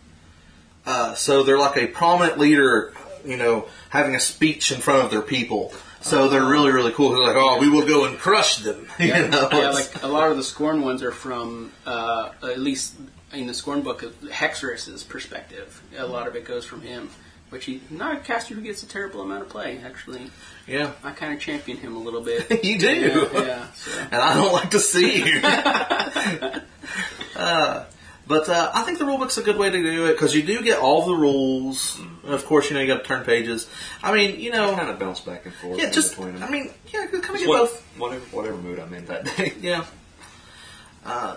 [0.86, 2.94] Uh, so they're like a prominent leader,
[3.24, 5.72] you know, having a speech in front of their people.
[6.00, 7.10] So they're really, really cool.
[7.10, 8.88] They're like, oh, we will go and crush them.
[8.98, 9.48] you know?
[9.52, 12.94] Yeah, like a lot of the Skorne ones are from, uh, at least
[13.32, 15.82] in the Skorne book, Hexeris's perspective.
[15.96, 17.10] A lot of it goes from him,
[17.50, 19.78] which he not a caster who gets a terrible amount of play.
[19.84, 20.30] Actually,
[20.66, 22.64] yeah, I kind of champion him a little bit.
[22.64, 23.28] you do.
[23.32, 23.72] yeah, yeah.
[23.72, 23.90] So.
[24.12, 25.40] and I don't like to see you.
[27.36, 27.84] uh,
[28.26, 30.62] but uh, I think the rulebook's a good way to do it because you do
[30.62, 31.98] get all the rules.
[32.24, 33.68] And of course, you know you got to turn pages.
[34.02, 35.78] I mean, you know, kind of bounce back and forth.
[35.78, 36.42] yeah, just between them.
[36.44, 37.82] I mean, yeah, kind of Just get what- both.
[37.98, 39.54] whatever whatever mood I'm in that day.
[39.60, 39.84] Yeah.
[41.05, 41.36] Uh,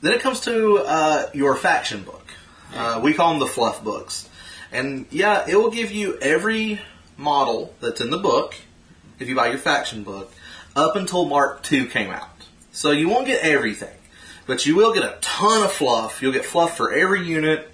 [0.00, 2.26] Then it comes to uh, your faction book.
[2.74, 4.28] Uh, we call them the fluff books,
[4.72, 6.80] and yeah, it will give you every
[7.16, 8.54] model that's in the book
[9.20, 10.32] if you buy your faction book
[10.74, 12.28] up until Mark II came out.
[12.72, 13.94] So you won't get everything,
[14.46, 16.20] but you will get a ton of fluff.
[16.20, 17.70] You'll get fluff for every unit.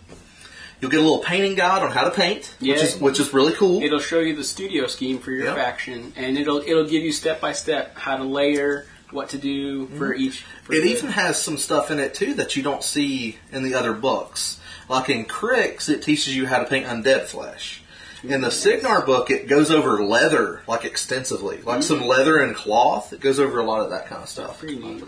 [0.82, 3.52] You'll get a little painting guide on how to paint, which is which is really
[3.54, 3.82] cool.
[3.82, 5.56] It'll show you the studio scheme for your Yep.
[5.56, 9.86] faction, and it'll it'll give you step by step how to layer, what to do
[9.86, 10.18] for mhm.
[10.18, 10.44] each.
[10.62, 13.62] For It the- even has some stuff in it too that you don't see in
[13.62, 14.58] the other books.
[14.88, 17.82] Like in Cryx, it teaches you how to paint undead flesh.
[18.22, 21.82] In the Cygnar book, it goes over leather like extensively, like mm-hmm.
[21.82, 23.12] some leather and cloth.
[23.12, 24.58] It goes over a lot of that kind of stuff.
[24.58, 25.02] pretty neat.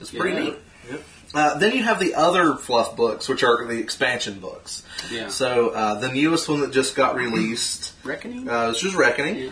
[0.00, 0.56] It's pretty neat.
[0.90, 1.02] Yep.
[1.34, 4.82] Uh, then you have the other fluff books, which are the expansion books.
[5.10, 5.28] Yeah.
[5.28, 8.48] So uh, the newest one that just got released, Reckoning.
[8.48, 9.36] uh, is just Reckoning.
[9.36, 9.50] yeah.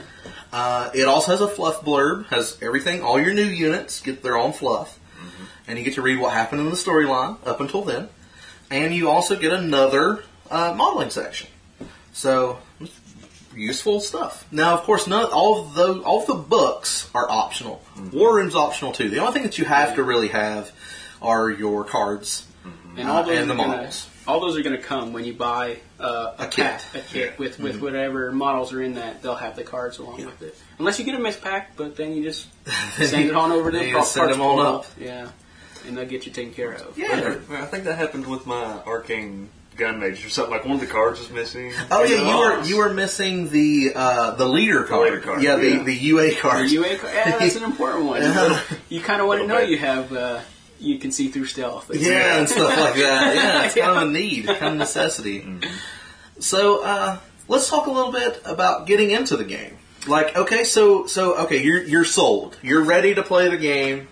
[0.53, 4.37] Uh, it also has a fluff blurb, has everything, all your new units get their
[4.37, 4.99] own fluff.
[5.69, 8.09] And you get to read what happened in the storyline up until then.
[8.73, 11.49] And you also get another uh, modeling section.
[12.13, 12.59] So,
[13.55, 14.47] useful stuff.
[14.51, 17.83] Now, of course, none, all of the all of the books are optional.
[18.13, 19.09] War Room's optional too.
[19.09, 20.73] The only thing that you have to really have
[21.23, 22.47] are your cards.
[22.97, 24.09] and uh, all those and are the gonna, models.
[24.27, 26.65] All those are going to come when you buy uh, a, A kit.
[26.67, 29.23] pack, a kit with, with whatever models are in that.
[29.23, 31.77] They'll have the cards along with it, unless you get a mixed pack.
[31.77, 32.47] But then you just
[32.97, 34.67] send it on over to Then the you par- just send parts them all pool.
[34.67, 34.87] up.
[34.99, 35.31] Yeah,
[35.87, 36.97] and they'll get you taken care of.
[36.99, 37.37] Yeah.
[37.51, 40.53] I think that happened with my arcane gun mage or something.
[40.53, 41.73] Like one of the cards was missing.
[41.91, 45.05] Oh yeah, you were you were missing the uh, the leader card.
[45.05, 45.83] leader card, Yeah, the, yeah.
[45.83, 46.67] the UA card.
[46.69, 48.21] The UA, card- yeah, that's an important one.
[48.23, 48.61] Yeah.
[48.91, 49.71] You kind of want to know Okay.
[49.71, 50.13] you have.
[50.13, 50.41] Uh,
[50.81, 51.91] you can see through stealth.
[51.91, 53.35] It's- Yeah, and stuff like that.
[53.37, 55.47] Yeah, it's kind of a need, kind of necessity.
[56.39, 57.19] So uh,
[57.49, 59.77] let's talk a little bit about getting into the game.
[60.07, 62.57] Like, okay, so so okay, you're you're sold.
[62.63, 64.09] You're ready to play the game.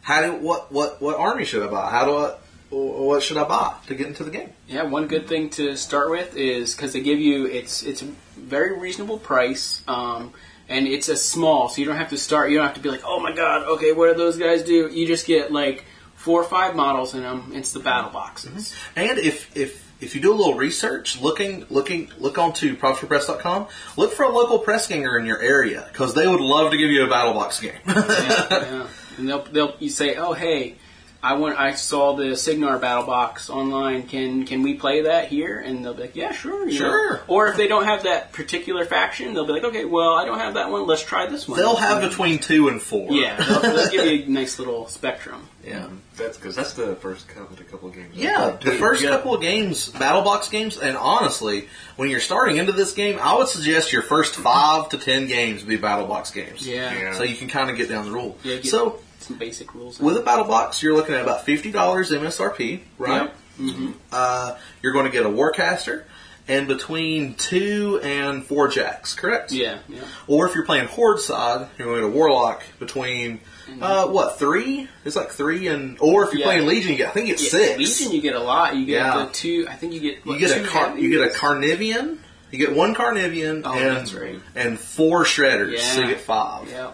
[0.00, 1.90] How do what what what army should I buy?
[1.90, 2.34] How do I
[2.70, 4.48] what should I buy to get into the game?
[4.66, 8.06] Yeah, one good thing to start with is because they give you it's it's a
[8.38, 10.32] very reasonable price, um,
[10.68, 12.50] and it's a small, so you don't have to start.
[12.50, 14.88] You don't have to be like, oh my god, okay, what do those guys do?
[14.88, 15.84] You just get like
[16.14, 17.52] four or five models in them.
[17.54, 18.72] It's the battle boxes.
[18.72, 19.00] Mm-hmm.
[19.00, 24.12] And if if if you do a little research, looking looking look onto PropsForPress.com, look
[24.12, 27.04] for a local press ganger in your area because they would love to give you
[27.04, 27.72] a battle box game.
[27.86, 28.86] yeah, yeah.
[29.18, 30.76] And they'll they'll you say, oh hey.
[31.24, 31.58] I want.
[31.58, 34.02] I saw the Cygnar battle box online.
[34.04, 35.58] Can can we play that here?
[35.58, 36.86] And they'll be like, yeah, sure, you know.
[36.90, 37.20] Sure.
[37.28, 40.38] Or if they don't have that particular faction, they'll be like, okay, well, I don't
[40.38, 40.86] have that one.
[40.86, 41.58] Let's try this one.
[41.58, 43.10] They'll have between two and four.
[43.10, 45.48] Yeah, they'll, they'll give you a nice little spectrum.
[45.66, 45.86] yeah.
[45.86, 48.14] Um, that's because that's the first couple, the couple of games.
[48.14, 49.10] Yeah, the first Yeah.
[49.10, 53.36] couple of games, battle box games, and honestly, when you're starting into this game, I
[53.36, 56.64] would suggest your first five to ten games be battle box games.
[56.68, 56.92] Yeah.
[56.96, 57.14] Yeah.
[57.14, 58.38] So you can kind of get down the rule.
[58.44, 59.98] Yeah, get so some basic rules.
[60.00, 63.30] with a battle box, you're looking at about fifty dollars MSRP, right?
[63.56, 66.04] hmm Uh, you're going to get a warcaster
[66.46, 69.50] and between two and four jacks, correct?
[69.52, 70.00] Yeah, yeah.
[70.26, 73.40] Or if you're playing horde side, you're going to get a warlock between
[73.80, 74.88] uh, what three?
[75.06, 76.46] It's like three and or if you're Yeah.
[76.46, 77.78] playing legion, you get I think it's Yeah, six.
[77.78, 78.76] Legion, you get a lot.
[78.76, 79.24] You get Yeah.
[79.24, 79.66] the two.
[79.70, 81.30] I think you get You get a car, you get a?
[81.30, 82.18] Carnivean.
[82.50, 84.38] You get one Carnivean Oh, and right.
[84.54, 86.68] and four shredders, so you get five.
[86.70, 86.90] Yeah.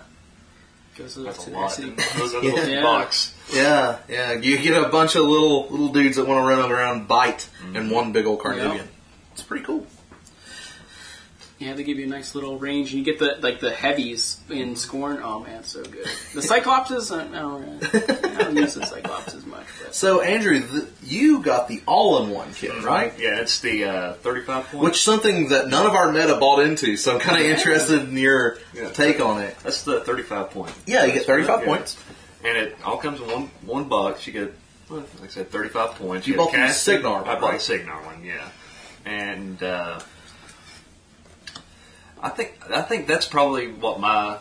[1.00, 1.76] Goes to That's a lot.
[2.18, 2.82] Those are little Yeah.
[2.82, 3.34] box.
[3.52, 4.32] Yeah, yeah.
[4.32, 7.74] You get a bunch of little little dudes that want to run around, bite, and
[7.74, 7.90] mm-hmm.
[7.90, 8.76] one big old Carnivean.
[8.76, 8.86] Yep.
[9.32, 9.86] It's pretty cool.
[11.58, 14.40] Yeah, they give you a nice little range, and you get the like the heavies
[14.50, 14.96] in mm-hmm.
[14.96, 15.22] Skorne.
[15.22, 16.06] Oh man, so good.
[16.34, 17.82] The Cyclopses, I don't,
[18.34, 22.82] I don't use the Cyclopses much, but So Andrew, th- you got the all-in-one kit,
[22.82, 23.12] right?
[23.18, 24.84] Yeah, it's the uh, 35 point.
[24.84, 28.16] Which something that none of our meta bought into, so I'm kind of interested in
[28.16, 28.90] your Yeah.
[28.90, 29.56] take on it.
[29.62, 30.72] That's the 35 point.
[30.86, 31.66] Yeah, you get 35 Yeah.
[31.66, 31.96] points.
[32.44, 34.26] And it all comes in one one box.
[34.26, 34.54] You get,
[34.88, 36.26] well, like I said, 35 points.
[36.26, 36.68] You a bought the.
[36.72, 37.58] Cygnar one, I bought right?
[37.58, 38.48] the Cygnar one, yeah.
[39.04, 40.00] And uh,
[42.22, 44.38] I think I think that's probably what my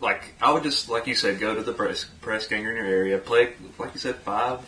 [0.00, 0.22] like.
[0.40, 3.18] I would just like you said, go to the press press ganger in your area,
[3.18, 4.60] play like you said, five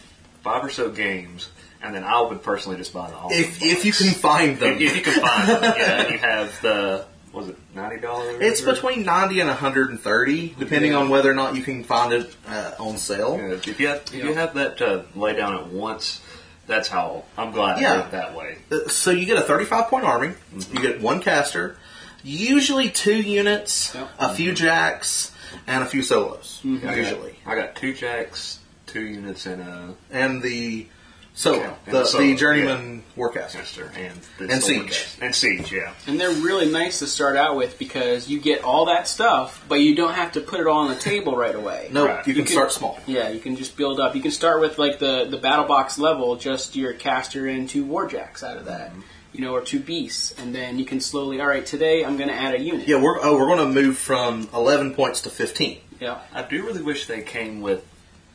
[0.42, 1.50] five or so games,
[1.82, 3.28] and then I would personally just buy the all.
[3.30, 6.18] If if you can find them, if, if you can find them, yeah, and you
[6.18, 8.38] have the was it ninety dollars?
[8.40, 10.98] it's between 90 and 130, depending Yeah.
[10.98, 13.36] on whether or not you can find it uh, on sale.
[13.38, 16.20] Yeah, if you have if you have that uh, lay down at once,
[16.66, 17.96] that's how I'm glad I Yeah.
[17.98, 18.58] did it that way.
[18.72, 20.28] Uh, So you get a 35 point army.
[20.52, 20.76] Mm-hmm.
[20.76, 21.76] You get one caster,
[22.22, 24.08] usually two units, Yep.
[24.18, 25.32] a few jacks,
[25.66, 26.60] and a few solos.
[26.64, 26.86] Mm-hmm.
[26.86, 30.86] I got- Usually, I got two jacks, two units, and a and the
[31.32, 33.52] solo, Yeah, and the, the solo, the journeyman warcaster.
[33.52, 34.88] caster and the And Siege.
[34.88, 35.22] Cast.
[35.22, 35.72] and siege.
[35.72, 39.64] Yeah, and they're really nice to start out with because you get all that stuff,
[39.68, 41.88] but you don't have to put it all on the table right away.
[41.92, 42.18] No, Right.
[42.26, 42.98] you can You can- start small.
[43.06, 44.14] Yeah, you can just build up.
[44.16, 47.84] You can start with like the the battle box level, just your caster and two
[47.86, 49.00] warjacks out of that, mm-hmm.
[49.32, 51.40] You know, or two beasts, and then you can slowly.
[51.40, 52.88] All right, today I'm going to add a unit.
[52.88, 55.78] Yeah, we're oh, we're going to move from 11 points to 15.
[56.00, 56.18] Yeah.
[56.32, 57.84] I do really wish they came with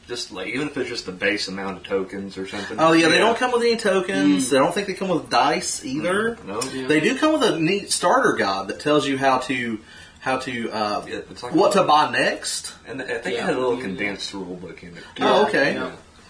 [0.08, 2.78] just like even if it's just the base amount of tokens or something.
[2.80, 4.54] Oh yeah, they don't come with any tokens.
[4.54, 6.38] I don't think they come with dice either.
[6.46, 6.88] No, Yeah.
[6.88, 9.80] They do come with a neat starter guide that tells you how to
[10.20, 12.74] how to uh, Yeah, it's like what to buy next.
[12.88, 13.42] and I think Yeah.
[13.42, 15.04] it had a little condensed rule book in it.
[15.16, 15.24] Too.
[15.24, 15.74] Oh, okay.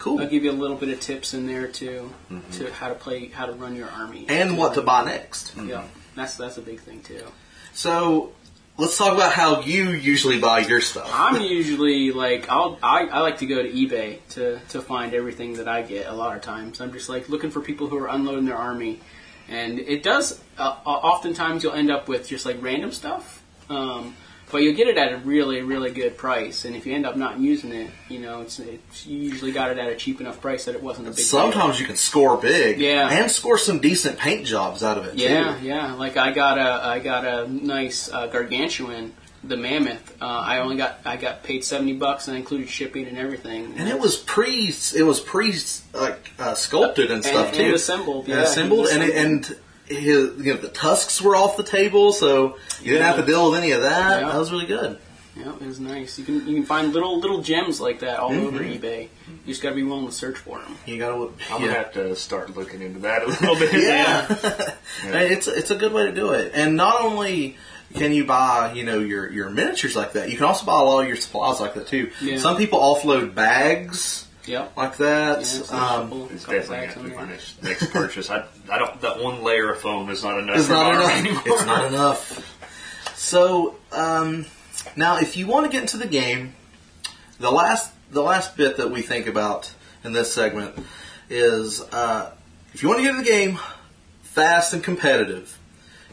[0.06, 0.20] Cool.
[0.22, 2.52] I'll give you a little bit of tips in there too, Mm-hmm.
[2.60, 5.56] to how to play, how to run your army, And what to buy next.
[5.58, 5.84] Yeah,
[6.16, 7.24] that's that's a big thing too.
[7.74, 8.32] So
[8.78, 11.10] let's talk about how you usually buy your stuff.
[11.12, 15.54] I'm usually like I'll I, I like to go to eBay to to find everything
[15.54, 16.06] that I get.
[16.08, 19.00] A lot of times I'm just like looking for people who are unloading their army,
[19.50, 20.40] and it does.
[20.58, 24.16] Uh, oftentimes you'll end up with just like random stuff, um,
[24.52, 26.66] but you'll get it at a really really good price.
[26.66, 29.72] And if you end up not using it, you know it's, it's you usually got
[29.72, 31.18] it at a cheap enough price that it wasn't a big.
[31.18, 31.26] deal.
[31.26, 33.10] Sometimes you can score big, Yeah.
[33.10, 35.16] and score some decent paint jobs out of it.
[35.16, 35.66] Yeah, too.
[35.66, 35.94] yeah.
[35.94, 40.16] Like I got a I got a nice uh, gargantuan, the mammoth.
[40.22, 43.74] Uh, I only got I got paid seventy bucks and I included shipping and everything.
[43.78, 45.54] and it was pre it was pre
[45.94, 48.28] like uh, sculpted and stuff and, too, and assembled.
[48.28, 49.46] Yeah, assembled, and it, assembled.
[49.52, 53.26] and his you know the tusks were off the table, so you didn't have to
[53.26, 54.22] deal with any of that.
[54.22, 54.30] Yeah.
[54.32, 54.98] That was really good.
[55.36, 56.18] yeah, it was nice.
[56.18, 58.84] You can you can find little little gems like that all over Mm-hmm.
[58.86, 59.02] eBay.
[59.28, 60.76] You just got to be willing to search for them.
[60.86, 61.16] You gotta,
[61.52, 61.68] I'm yeah.
[61.68, 63.74] gonna have to start looking into that a little bit.
[63.84, 64.26] yeah.
[65.02, 66.52] Hey, it's it's a good way to do it.
[66.56, 67.58] And not only
[67.94, 70.84] can you buy you know your your miniatures like that, you can also buy a
[70.84, 72.12] lot of your supplies like that too.
[72.22, 72.38] Yeah.
[72.40, 74.78] Some people offload bags Yep.
[74.78, 75.34] like that.
[75.36, 78.30] Yeah, it's um, It's definitely bags going to be on my next, next purchase.
[78.30, 79.02] I, I don't.
[79.02, 80.58] That one layer of foam is not enough.
[80.58, 81.12] it's for not my enough.
[81.16, 81.44] army anymore.
[81.46, 83.16] It's not enough.
[83.16, 84.46] So um,
[84.96, 86.54] now, if you want to get into the game,
[87.40, 89.74] the last the last bit that we think about
[90.04, 90.76] in this segment
[91.30, 92.32] is uh,
[92.74, 93.60] if you want to get into the game
[94.22, 95.58] fast and competitive.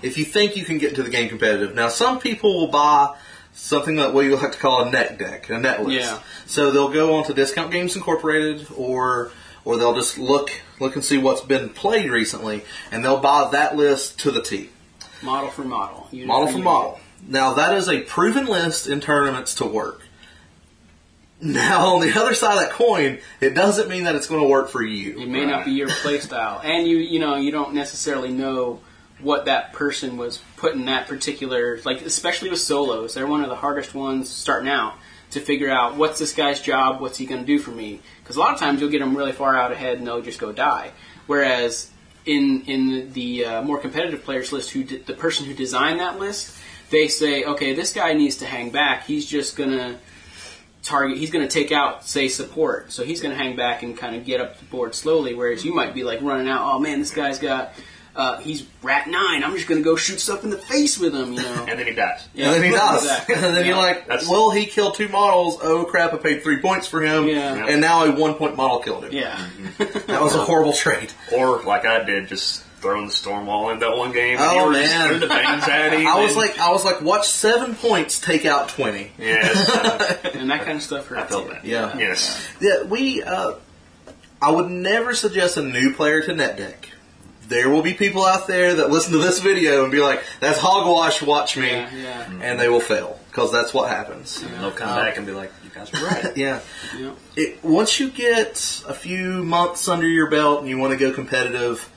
[0.01, 3.16] If you think you can get into the game competitive, now some people will buy
[3.53, 6.11] something that we like to call a net deck, a net list.
[6.11, 6.21] Yeah.
[6.47, 9.31] So they'll go on to Discount Games Incorporated, or
[9.65, 10.51] or they'll just look
[10.81, 14.71] look and see what's been played recently, and they'll buy that list to the T
[15.23, 16.09] Model for model.
[16.11, 17.01] Unit model for model.
[17.27, 20.03] Now that is a proven list in tournaments to work.
[21.41, 24.49] Now on the other side of that coin, it doesn't mean that it's going to
[24.49, 25.21] work for you.
[25.21, 28.81] It may not be your play style, and you you know you don't necessarily know
[29.23, 33.14] what that person was putting that particular like especially with solos.
[33.14, 34.95] They're one of the hardest ones starting out
[35.31, 38.01] to figure out what's this guy's job, what's he going to do for me.
[38.23, 40.39] Because a lot of times you'll get them really far out ahead and they'll just
[40.39, 40.93] go die.
[41.27, 41.91] Whereas
[42.27, 46.18] in in the uh, more competitive players list, who did, the person who designed that
[46.18, 46.59] list,
[46.91, 49.07] they say, okay, this guy needs to hang back.
[49.07, 49.99] He's just gonna
[50.83, 51.18] target.
[51.18, 52.93] He's going to take out, say, support.
[52.93, 55.35] So he's going to hang back and kind of get up the board slowly.
[55.35, 56.62] Whereas you might be like running out.
[56.62, 57.73] Oh man, this guy's got.
[58.15, 59.43] Uh, he's rat nine.
[59.43, 61.33] I'm just going to go shoot stuff in the face with him.
[61.33, 61.65] You know.
[61.69, 62.29] And then he dies.
[62.35, 63.03] Yeah, and then he does.
[63.05, 63.35] exactly.
[63.37, 65.59] and then you're like, That's- well, he killed two models.
[65.63, 67.27] Oh crap, I paid three points for him.
[67.27, 67.67] Yeah.
[67.67, 69.13] And now a one point model killed him.
[69.13, 69.49] Yeah.
[69.79, 71.13] That was a horrible trade.
[71.35, 74.37] Or like I did, just throwing the storm wall in that one game.
[74.41, 75.21] Oh, you were just man.
[75.21, 76.07] the bangs at him.
[76.07, 79.13] I was like, I was like, watch seven points take out twenty.
[79.19, 81.23] yes, and that kind of stuff hurts.
[81.23, 81.51] I felt you.
[81.53, 81.65] that.
[81.65, 81.97] Yeah.
[81.97, 82.47] Yes.
[82.61, 83.23] Yeah, we.
[83.23, 83.55] Uh,
[84.43, 86.89] I would never suggest a new player to net deck
[87.49, 90.59] there will be people out there that listen to this video and be like, "That's
[90.59, 91.22] hogwash.
[91.22, 92.26] Watch me," Yeah, yeah.
[92.43, 94.43] and they will fail because that's what happens.
[94.43, 96.61] And they'll come Um, back and be like, "You guys were right." Yeah.
[96.99, 97.11] Yeah.
[97.36, 101.12] It, once you get a few months under your belt and you want to go
[101.12, 101.88] competitive,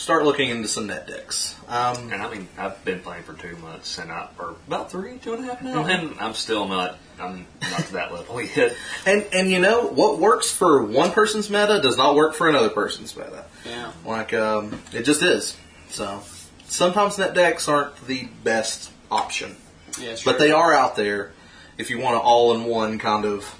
[0.00, 1.54] start looking into some net decks.
[1.68, 5.18] Um, And I mean, I've been playing for two months, and I or about three,
[5.18, 5.90] two and a half now, Mm-hmm.
[5.90, 6.98] and I'm still not.
[7.20, 8.74] I'm not to that level yet.
[9.04, 12.70] and and you know what works for one person's meta does not work for another
[12.70, 13.44] person's meta.
[13.66, 13.92] Yeah.
[14.06, 15.54] Like um, it just is.
[15.90, 16.22] So
[16.66, 19.54] sometimes net decks aren't the best option,
[20.00, 21.32] Yeah, it's but they are out there
[21.76, 23.54] if you want an all-in-one kind of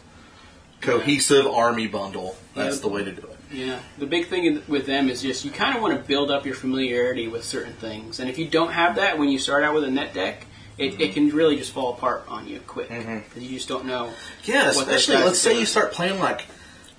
[0.80, 2.36] cohesive army bundle.
[2.54, 2.82] That's Yeah.
[2.82, 3.29] the way to do it.
[3.52, 6.30] Yeah, the big thing in- with them is just you kind of want to build
[6.30, 9.64] up your familiarity with certain things, and if you don't have that when you start
[9.64, 10.46] out with a net deck,
[10.78, 11.00] it, Mm-hmm.
[11.02, 14.10] it can really just fall apart on you quick because you just don't know.
[14.44, 15.60] Yeah, especially let's say doing.
[15.60, 16.46] you start playing like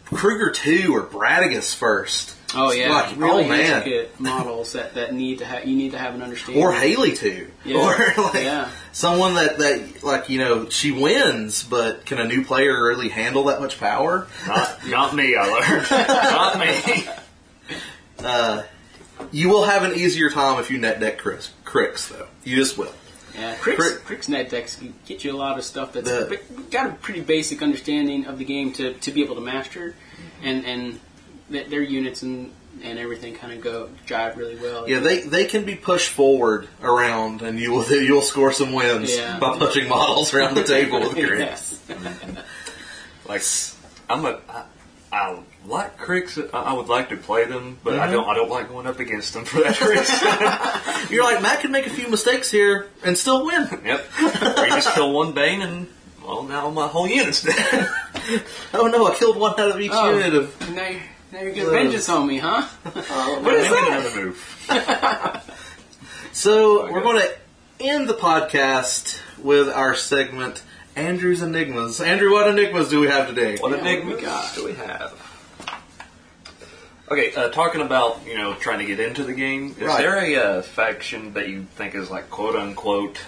[0.05, 2.35] Krueger two or Bradigus first.
[2.53, 5.97] Oh yeah, Like, really oh, intricate models that, that need to have you need to
[5.97, 6.61] have an understanding.
[6.63, 7.77] or Haley too, Yeah.
[8.17, 8.69] or like Yeah.
[8.91, 13.45] someone that that like you know she wins, but can a new player really handle
[13.45, 14.27] that much power?
[14.47, 15.35] Not, not me.
[15.35, 15.91] I learned.
[16.09, 17.07] not me.
[18.19, 18.63] Uh,
[19.31, 22.27] you will have an easier time if you net deck Chris, Cryx though.
[22.43, 22.93] You just will.
[23.35, 26.39] Yeah, Cryx, Crick- Cryx net decks can get you a lot of stuff that's The-
[26.69, 29.95] got a pretty basic understanding of the game to, to be able to master,
[30.43, 31.01] and and th-
[31.51, 32.51] their units and
[32.83, 34.87] and everything kind of go jive really well.
[34.89, 39.15] Yeah, they they can be pushed forward around, and you will you'll score some wins
[39.15, 39.37] Yeah.
[39.39, 41.79] by pushing models around the table with Cryx.
[41.89, 42.59] yes.
[43.27, 43.43] Like
[44.09, 44.39] I'm a.
[44.49, 44.63] I,
[45.13, 46.37] I like Cryx.
[46.53, 48.01] I, I would like to play them, but Mm-hmm.
[48.01, 48.27] I don't.
[48.29, 51.11] I don't like going up against them for that reason.
[51.13, 53.67] You're like Matt can make a few mistakes here and still win.
[53.85, 54.05] yep.
[54.57, 55.87] Or you just kill one bane, and
[56.25, 57.89] well, now my whole unit's dead.
[58.73, 60.11] Oh no, I killed one out of each Oh.
[60.15, 60.55] unit of.
[61.31, 62.61] Now you're, now vengeance on me, huh?
[63.41, 63.87] what is that?
[63.87, 65.57] Another move.
[66.33, 67.31] So we're going to
[67.79, 70.61] end the podcast with our segment
[70.95, 72.01] Andrew's Enigmas.
[72.01, 73.57] Andrew, what enigmas do we have today?
[73.59, 74.55] What Yeah, enigmas what we got?
[74.55, 75.17] do we have?
[77.09, 79.75] Okay, uh, talking about you know trying to get into the game.
[79.77, 79.99] Is Right.
[80.01, 83.19] there a uh, faction that you think is like quote unquote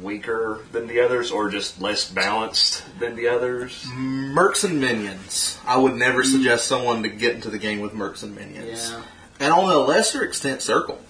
[0.00, 3.84] weaker than the others, or just less balanced than the others?
[3.84, 5.58] Mercs and Minions.
[5.66, 6.30] I would never hmm.
[6.30, 8.90] suggest someone to get into the game with Mercs and Minions.
[8.90, 9.02] Yeah.
[9.40, 11.00] And on a lesser extent, Circle.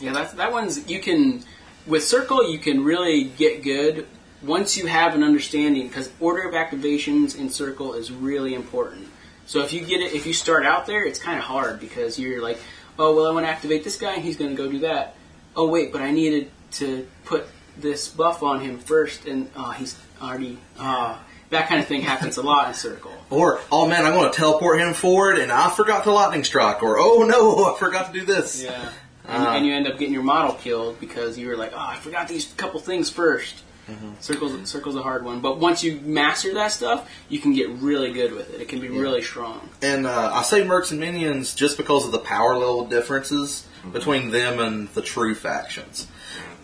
[0.00, 1.42] Yeah, that's that one's you can
[1.86, 4.06] with Circle you can really get good
[4.42, 9.08] once you have an understanding because order of activations in Circle is really important.
[9.46, 12.18] So if you get it, if you start out there, it's kind of hard because
[12.18, 12.58] you're like,
[12.98, 15.16] oh well, I want to activate this guy, and he's going to go do that.
[15.54, 17.46] Oh wait, but I needed to put
[17.76, 20.58] this buff on him first, and oh, he's already.
[20.78, 23.12] ah that kind of thing happens a lot in Circle.
[23.28, 26.80] Or, oh man, I'm going to teleport him forward and I forgot to lightning strike.
[26.80, 28.62] Or, oh no, I forgot to do this.
[28.62, 28.90] Yeah.
[29.26, 31.78] And, Uh, and you end up getting your model killed because you were like, oh,
[31.78, 33.54] I forgot these couple things 1st
[33.90, 34.12] Mm-hmm.
[34.20, 38.12] Circles, circle's a hard one, but once you master that stuff, you can get really
[38.12, 38.60] good with it.
[38.60, 39.68] It can be really strong.
[39.82, 44.30] And uh, I say Mercs and Minions just because of the power level differences between
[44.30, 46.06] them and the true factions.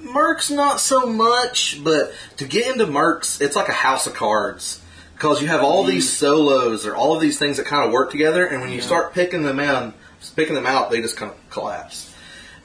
[0.07, 4.81] Mercs not so much, but to get into Mercs, it's like a house of cards
[5.15, 5.89] because you have all mm.
[5.89, 8.79] these solos or all of these things that kind of work together, and when you
[8.79, 8.85] Yeah.
[8.85, 9.95] start picking them out,
[10.35, 12.13] picking them out, they just kind of collapse.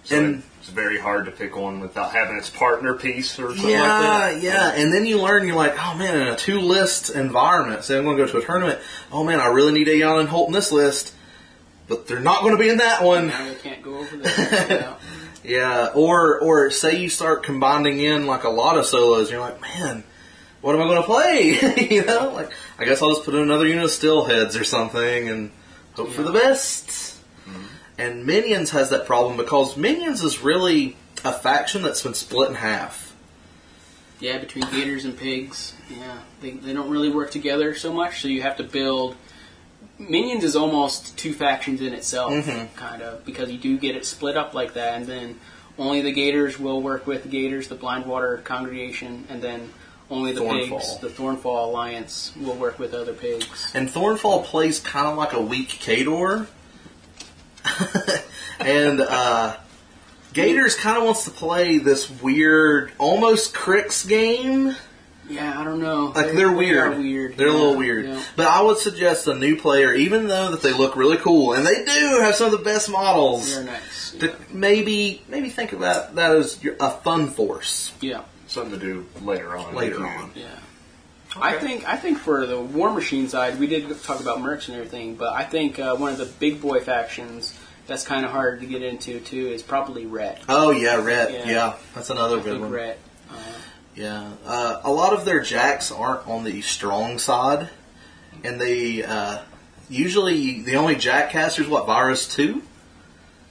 [0.03, 3.69] So and it's very hard to pick one without having its partner piece or something
[3.69, 4.41] yeah, like that.
[4.41, 4.81] yeah, yeah.
[4.81, 5.47] and then you learn.
[5.47, 7.83] You're like, oh man, in a two list environment.
[7.83, 8.79] Say I'm going to go to a tournament.
[9.11, 11.13] Oh man, I really need Aiyana and Holt in this list,
[11.87, 13.27] but they're not going to be in that one.
[13.27, 14.95] Now can't go over there.
[15.43, 15.51] Yeah.
[15.51, 19.61] Yeah, or or say you start combining in like a lot of solos, you're like,
[19.61, 20.03] man,
[20.61, 21.87] what am I going to play?
[21.89, 25.29] you know, like I guess I'll just put in another unit of Steelheads or something
[25.29, 25.51] and
[25.93, 26.89] hope for the best.
[27.47, 27.63] Mm-hmm.
[27.97, 32.55] And Minions has that problem because Minions is really a faction that's been split in
[32.55, 33.15] half.
[34.19, 38.21] Yeah, between gators and pigs, yeah, they, they don't really work together so much.
[38.21, 39.17] So you have to build.
[40.09, 42.75] Minions is almost two factions in itself, Mhm.
[42.75, 45.39] kind of, because you do get it split up like that, and then
[45.77, 49.69] only the gators will work with the gators, the Blindwater congregation, and then
[50.09, 50.79] only the Thornfall.
[50.79, 53.45] pigs, the Thornfall Alliance, will work with other pigs.
[53.73, 56.47] And Thornfall plays kind of like a weak Khador.
[58.59, 59.55] and uh,
[60.33, 64.75] Gators kind of wants to play this weird, almost Cryx game.
[65.31, 66.11] Yeah, I don't know.
[66.15, 66.93] Like They- they're they weird.
[66.93, 67.37] are weird.
[67.37, 68.05] They're a little weird.
[68.05, 68.21] yeah.
[68.35, 71.65] But I would suggest a new player, even though that they look really cool and
[71.65, 74.11] they do have some of the best models, They're nice.
[74.19, 78.21] to maybe maybe think about that as your, a fun force Yeah.
[78.47, 79.73] Something to do later on.
[79.75, 80.31] later on.
[80.35, 80.45] Yeah.
[81.41, 84.75] I think I think for the War Machine side, we did talk about mercs and
[84.75, 87.57] everything, but I think uh, one of the big boy factions
[87.87, 90.41] that's kind of hard to get into too is probably Ret.
[90.49, 91.31] Oh yeah, Ret.
[91.31, 91.47] Yeah.
[91.49, 92.71] Yeah, that's another I good think one.
[92.71, 92.99] Ret.
[93.95, 97.69] Yeah, uh, a lot of their jacks aren't on the strong side,
[98.43, 99.39] and they uh,
[99.89, 102.63] usually the only jack caster is what Vyros two,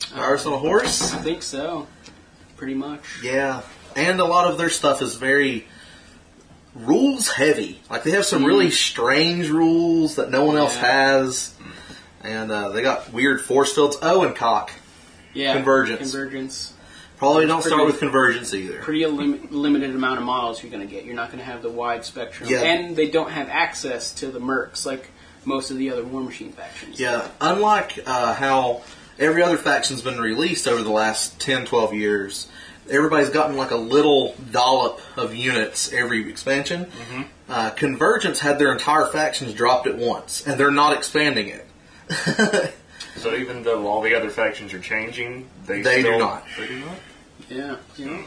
[0.01, 1.13] Vyros on a horse.
[1.13, 1.87] I think so.
[2.57, 3.03] Pretty much.
[3.23, 3.61] Yeah,
[3.97, 5.67] and a lot of their stuff is very
[6.75, 7.81] rules heavy.
[7.91, 10.83] Like they have some really strange rules that no one else Mm.
[10.83, 11.13] Yeah.
[11.19, 11.55] has,
[12.23, 13.99] and uh, they got weird force fields.
[14.01, 14.71] Oh, and cock.
[15.35, 15.53] Yeah.
[15.55, 16.13] Convergence.
[16.13, 16.73] Convergence.
[17.21, 18.81] Probably don't start with convergence either.
[18.81, 21.05] Pretty lim- limited amount of models you're going to get.
[21.05, 22.49] You're not going to have the wide spectrum.
[22.49, 22.63] Yeah.
[22.63, 25.11] And they don't have access to the mercs like
[25.45, 26.99] most of the other War Machine factions.
[26.99, 28.85] Yeah, unlike uh, how
[29.19, 32.49] every other faction's been released over the last 10, 12 years,
[32.89, 36.91] everybody's gotten like a little dollop of units every expansion.
[37.51, 42.73] Uh, Convergence had their entire factions dropped at once, and they're not expanding it.
[43.17, 46.45] So even though all the other factions are changing, they They do not.
[46.57, 46.97] They do not.
[47.51, 47.77] Yeah.
[47.97, 48.23] yeah.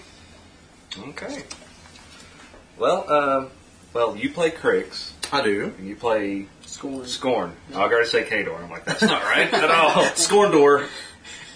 [1.00, 1.44] Okay.
[2.78, 3.46] Well, uh,
[3.94, 5.14] well, you play Cryx.
[5.32, 5.74] I do.
[5.78, 7.04] and you play Skorne.
[7.06, 7.52] Skorne.
[7.74, 8.62] I gotta say Khador.
[8.62, 9.92] I'm like, that's not right at all.
[10.16, 10.88] Scorndor.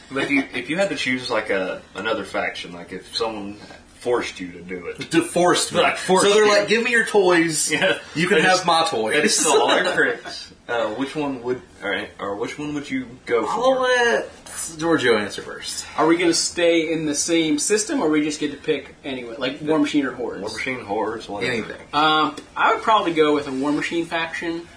[0.10, 3.58] But if you if you had to choose like a another faction, like if someone
[4.00, 5.82] forced you to do it, d- Forced me.
[5.82, 6.50] Like, forced so they're you.
[6.52, 7.72] like, give me your toys.
[7.78, 8.00] Yeah.
[8.16, 9.16] You can They have just- my and toys.
[9.26, 10.54] it's still all your Cryx.
[10.68, 13.50] Uh, which one would, all right, or which one would you go for?
[13.52, 13.82] I'll for?
[13.84, 14.30] let
[14.78, 15.86] Giorgio answer first.
[15.98, 18.94] Are we going to stay in the same system, or we just get to pick
[19.06, 20.42] anyway, like War Machine or Hordes?
[20.42, 21.54] War Machine, Hordes, whatever.
[21.54, 21.82] Anything.
[21.94, 24.68] Um, I would probably go with a War Machine faction,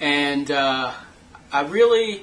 [0.00, 0.92] and uh,
[1.52, 2.22] I really,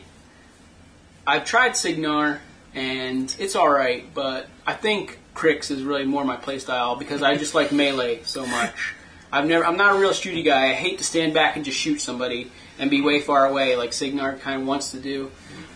[1.25, 2.41] I've tried Cygnar,
[2.73, 7.37] and it's all right, but I think Cryx is really more my playstyle because I
[7.37, 8.95] just like melee so much.
[9.31, 10.71] I've never, I'm not a real shooty guy.
[10.71, 13.93] I hate to stand back and just shoot somebody and be way far away like
[13.93, 15.31] Cygnar kind of wants to do.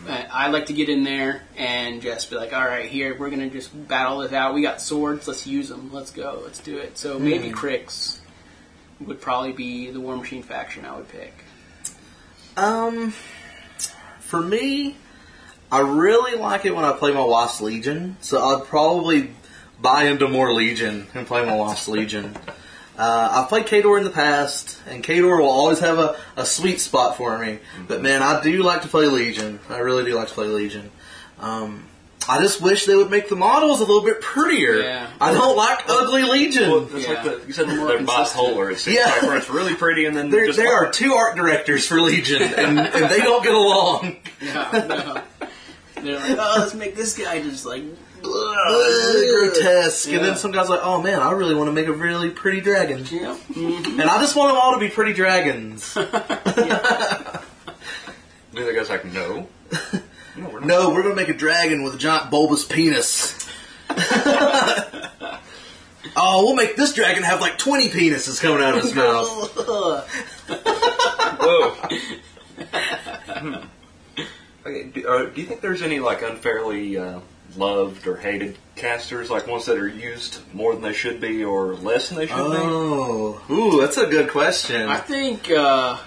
[0.09, 3.51] I like to get in there and just be like, all right, here we're gonna
[3.51, 4.55] just battle this out.
[4.55, 5.91] We got swords, let's use them.
[5.93, 6.97] Let's go, let's do it.
[6.97, 8.19] So maybe Cryx
[8.99, 11.45] would probably be the War Machine faction I would pick.
[12.57, 13.13] Um,
[14.19, 14.95] for me,
[15.71, 19.29] I really like it when I play my Lost Legion, so I'd probably
[19.81, 22.35] buy into more Legion and play my Lost Legion.
[22.97, 26.79] Uh, I've played Khador in the past, and Khador will always have a, a sweet
[26.81, 27.59] spot for me.
[27.87, 29.59] But man, I do like to play Legion.
[29.69, 30.91] I really do like to play Legion.
[31.39, 31.85] Um,
[32.29, 34.75] I just wish they would make the models a little bit prettier.
[34.83, 35.07] Yeah.
[35.19, 36.69] I don't like ugly Legion.
[36.69, 37.13] Well, it's Yeah.
[37.13, 38.45] like the, you said More they're consistent.
[38.55, 38.71] bipolar.
[38.71, 39.05] It seems Yeah.
[39.05, 41.99] like where it's really pretty and then there, just there are two art directors for
[41.99, 44.17] Legion, and, and they don't get along.
[44.43, 45.21] No, no.
[45.95, 47.83] They're like, oh, let's make this guy just like.
[48.23, 50.09] Really grotesque.
[50.09, 52.61] And then some guy's like, "Oh man, I really want to make a really pretty
[52.61, 53.37] dragon," Yeah.
[53.55, 55.97] and I just want them all to be pretty dragons.
[58.53, 59.47] The other guy's like, no.
[60.35, 63.47] No, we're no, we're gonna make a dragon with a giant bulbous penis.
[66.17, 69.55] oh, we'll make this dragon have like twenty penises coming out of his mouth.
[71.39, 71.71] Whoa.
[73.29, 73.55] Hmm.
[74.65, 77.19] okay, do, uh, do you think there's any like unfairly uh,
[77.57, 81.73] loved or hated casters, like ones that are used more than they should be or
[81.75, 82.41] less than they should be.
[82.43, 84.81] Oh, ooh, that's a good question.
[84.87, 85.97] I think uh,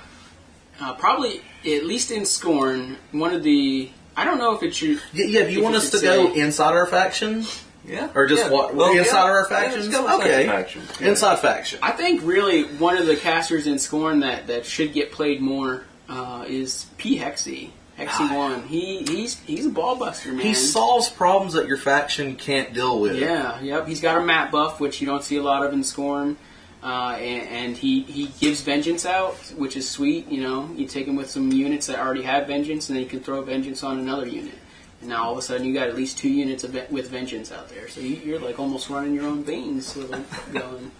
[0.80, 4.99] uh, probably at least in Skorne, one of the I don't know if it should.
[5.14, 7.45] Y- yeah, do you want us to could go inside our faction?
[7.86, 8.09] Yeah.
[8.14, 8.51] Or just yeah.
[8.51, 9.32] what- Well, inside yeah.
[9.32, 9.88] our factions?
[9.88, 10.42] let's go inside Okay.
[10.47, 10.90] the factions.
[11.01, 11.09] Yeah.
[11.09, 11.78] Inside faction.
[11.82, 15.84] I think really one of the casters in Skorne that, that should get played more
[16.09, 17.70] uh, is P Hexy.
[17.99, 18.66] Hexy one.
[18.66, 20.45] He he's he's a ball buster man.
[20.45, 23.16] He solves problems that your faction can't deal with.
[23.16, 23.86] Yeah, yep.
[23.86, 26.36] He's got a map buff, which you don't see a lot of in Skorne.
[26.82, 30.28] Uh, and, and he, he gives vengeance out, which is sweet.
[30.28, 33.09] You know, you take him with some units that already have vengeance, and then you
[33.09, 34.59] can throw vengeance on another unit.
[35.01, 37.51] And now all of a sudden, you got at least two units ve- with vengeance
[37.51, 37.88] out there.
[37.88, 39.95] So you, you're like almost running your own veins
[40.53, 40.90] going.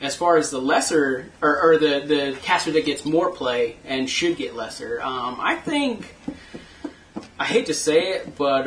[0.00, 4.08] As far as the lesser, or, or the the caster that gets more play and
[4.08, 6.14] should get lesser, um, I think.
[7.38, 8.64] I hate to say it, but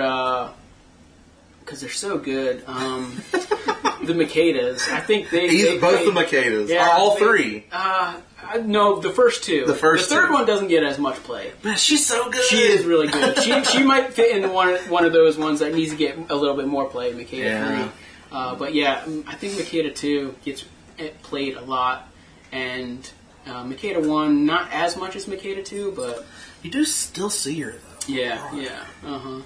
[1.60, 2.64] because they're so good.
[2.68, 6.70] Um, the Makedas, I think they, Either, they both play- the Makedas.
[6.70, 7.66] Yeah, all they- three.
[7.72, 8.16] Uh,
[8.46, 9.66] I- no, the first two.
[9.66, 10.34] The first The third two.
[10.34, 11.52] one doesn't get as much play.
[11.64, 12.44] Man, she's so good.
[12.46, 13.38] She is really good.
[13.42, 16.36] she she might fit into one one of those ones that needs to get a
[16.36, 17.12] little bit more play.
[17.14, 17.84] Makeda Yeah.
[17.84, 17.92] three,
[18.32, 20.66] uh, but yeah, I think Makeda two gets
[20.98, 22.08] it played a lot,
[22.52, 23.10] and
[23.48, 26.26] uh, Makeda one not as much as Makeda two, but
[26.62, 28.14] You do still see her though.
[28.14, 29.42] yeah, yeah, uh huh.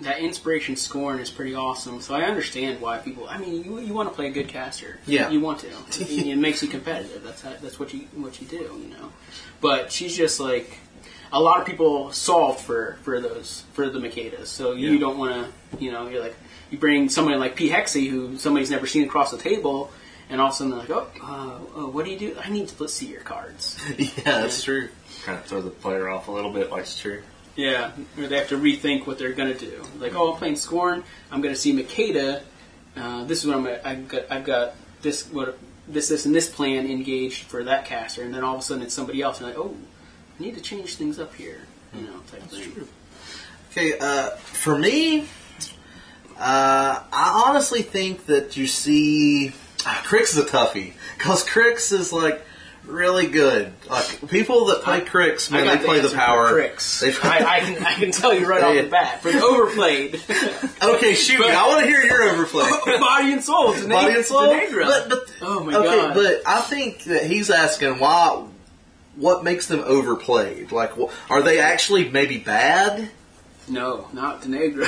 [0.00, 3.28] That inspiration scorn is pretty awesome, so I understand why people.
[3.28, 5.30] I mean, you, you want to play a good caster, Yeah.
[5.30, 5.68] you want to.
[6.00, 7.22] it makes you competitive.
[7.22, 9.12] That's how, that's what you what you do, you know.
[9.60, 10.78] But she's just like
[11.32, 14.46] a lot of people solved for for those for the Makedas.
[14.48, 15.00] So you Yeah.
[15.00, 15.32] don't want
[15.72, 16.34] to, you know, you're like
[16.74, 19.90] you bring somebody like P Hexy who somebody's never seen across the table,
[20.28, 22.36] and all of a sudden they're like, oh, uh, oh what do you do?
[22.42, 23.78] I need to let's see your cards.
[23.98, 24.88] yeah, that's true.
[25.24, 26.70] Kind of throw the player off a little bit.
[26.70, 27.22] Like That's true.
[27.56, 29.84] Yeah, or they have to rethink what they're gonna do.
[29.98, 31.04] Like, oh, I'm playing Skorne.
[31.30, 32.42] I'm gonna see Makeda.
[32.96, 33.64] Uh, this is what I'm.
[33.64, 34.22] Gonna, I've got.
[34.30, 35.28] I've got this.
[35.28, 38.64] What this, this, and this plan engaged for that caster, and then all of a
[38.64, 39.38] sudden it's somebody else.
[39.40, 39.76] And like, oh,
[40.38, 41.60] I need to change things up here.
[41.94, 42.88] You know, type thing.
[43.70, 45.28] Okay, uh, for me,
[46.38, 52.44] uh, I honestly think that you see Cryx is a toughie because Cryx is like
[52.86, 53.72] really good.
[53.88, 56.54] Like people that play Cryx, man, they play the power.
[56.54, 56.70] They-
[57.22, 59.22] I, I, can, I can tell you right off the bat.
[59.22, 60.14] For the overplayed,
[60.82, 61.50] okay, shoot me.
[61.50, 62.68] I want to hear your overplay.
[62.98, 64.50] body and soul, Dene- Body and soul.
[64.50, 66.14] But, but oh my okay, god!
[66.14, 68.46] but I think that he's asking why.
[69.16, 70.72] What makes them overplayed?
[70.72, 70.90] Like,
[71.30, 73.10] are they actually maybe bad?
[73.66, 74.84] No, not Deneghra.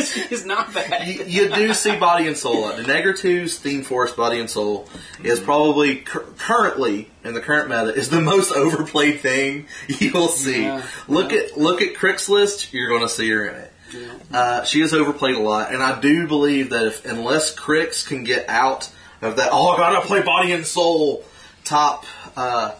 [0.00, 1.06] She's not bad.
[1.06, 2.70] you, you do see Body and Soul.
[2.72, 4.88] Deneghra 2's Theme Force Body and Soul
[5.22, 10.28] is probably cur- currently in the current meta is the most overplayed thing you will
[10.28, 10.62] see.
[10.62, 11.40] Yeah, look yeah.
[11.40, 12.72] at look at Cryx list.
[12.72, 13.72] You're going to see her in it.
[13.92, 14.14] Yeah.
[14.32, 18.24] Uh, she is overplayed a lot, and I do believe that if unless Cryx can
[18.24, 18.90] get out
[19.22, 21.24] of that, oh, I gotta play Body and Soul
[21.64, 22.04] top
[22.36, 22.72] uh,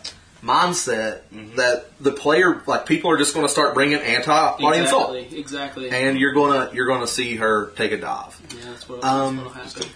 [0.43, 1.21] mindset,
[1.57, 5.13] that the player like people are just going to start bringing anti Body and Soul,
[5.15, 5.39] Exactly.
[5.41, 5.91] Exactly.
[5.91, 8.41] and you're gonna you're gonna see her take a dive.
[8.51, 9.93] yeah, that's what, Um, that's what'll happen.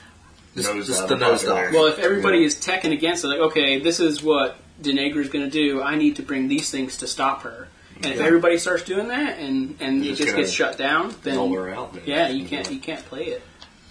[0.57, 1.72] Just, Nose just the nose dive.
[1.72, 5.45] Well, if everybody is teching against it, like, okay, this is what Deneghra is going
[5.45, 5.80] to do.
[5.80, 7.68] I need to bring these things to stop her.
[7.97, 11.14] And if everybody starts doing that, and and You're it just just gets shut down,
[11.22, 11.93] then Roll her out.
[11.93, 12.03] then.
[12.07, 13.43] yeah, you can't you can't play it.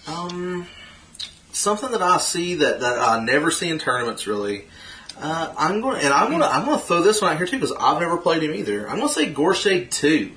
[0.06, 0.66] Um,
[1.52, 4.66] something that I see that, that I never see in tournaments really.
[5.20, 7.46] Uh, I'm going and I'm going to I'm going to throw this one out here
[7.46, 8.88] too because I've never played him either.
[8.88, 10.32] I'm going to say Goreshade two.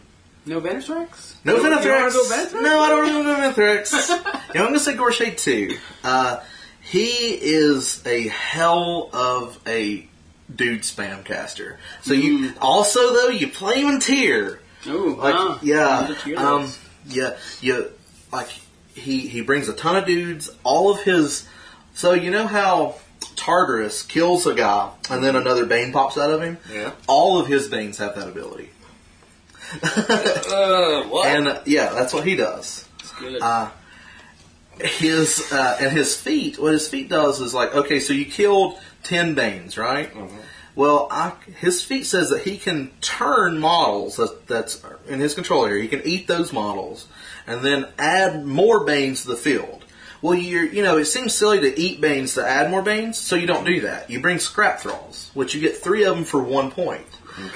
[0.46, 1.36] No Venethrax?
[1.46, 2.14] No You don't- you don't wanna Venethrax.
[2.14, 2.62] go Venethrax?
[2.64, 5.78] No, I don't want to go yeah, I'm going to say Goreshade two.
[6.04, 6.42] Uh,
[6.82, 10.06] he is a hell of a
[10.54, 11.80] dude spam caster.
[12.02, 14.60] So you also though you play him in tier.
[14.88, 16.70] Ooh, Like ah, yeah, um,
[17.08, 17.90] yeah, you
[18.34, 18.50] like
[18.94, 20.50] he he brings a ton of dudes.
[20.66, 21.48] All of his
[21.94, 22.96] so you know how
[23.36, 26.58] Tartarus kills a guy and then another Bane pops out of him.
[26.72, 26.92] Yeah.
[27.08, 28.70] All of his Banes have that ability,
[29.82, 31.28] Uh, what?
[31.28, 32.88] and uh, yeah, that's what he does.
[33.00, 33.42] It's good.
[33.42, 33.70] Uh,
[34.80, 36.60] his uh, and his feet.
[36.60, 40.14] What his feet does is like okay, so you killed ten Banes, right?
[40.14, 40.30] Mhm.
[40.76, 45.66] Well, I, his feet says that he can turn models that, that's in his control
[45.68, 45.84] area.
[45.84, 47.08] He can eat those models
[47.46, 49.83] and then add more Banes to the field.
[50.24, 53.36] Well, you're, you know, it seems silly to eat Banes to add more Banes, so
[53.36, 54.10] you don't do that.
[54.10, 57.06] You bring Scrap Thralls, which you get three of them for one point.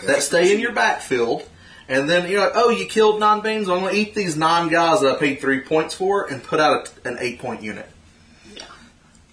[0.05, 1.47] That stay in your backfield,
[1.87, 4.35] and then you're like, oh, you killed nine Banes, well, I'm going to eat these
[4.35, 7.63] nine guys that I paid three points for and put out a, an eight point
[7.63, 7.89] unit.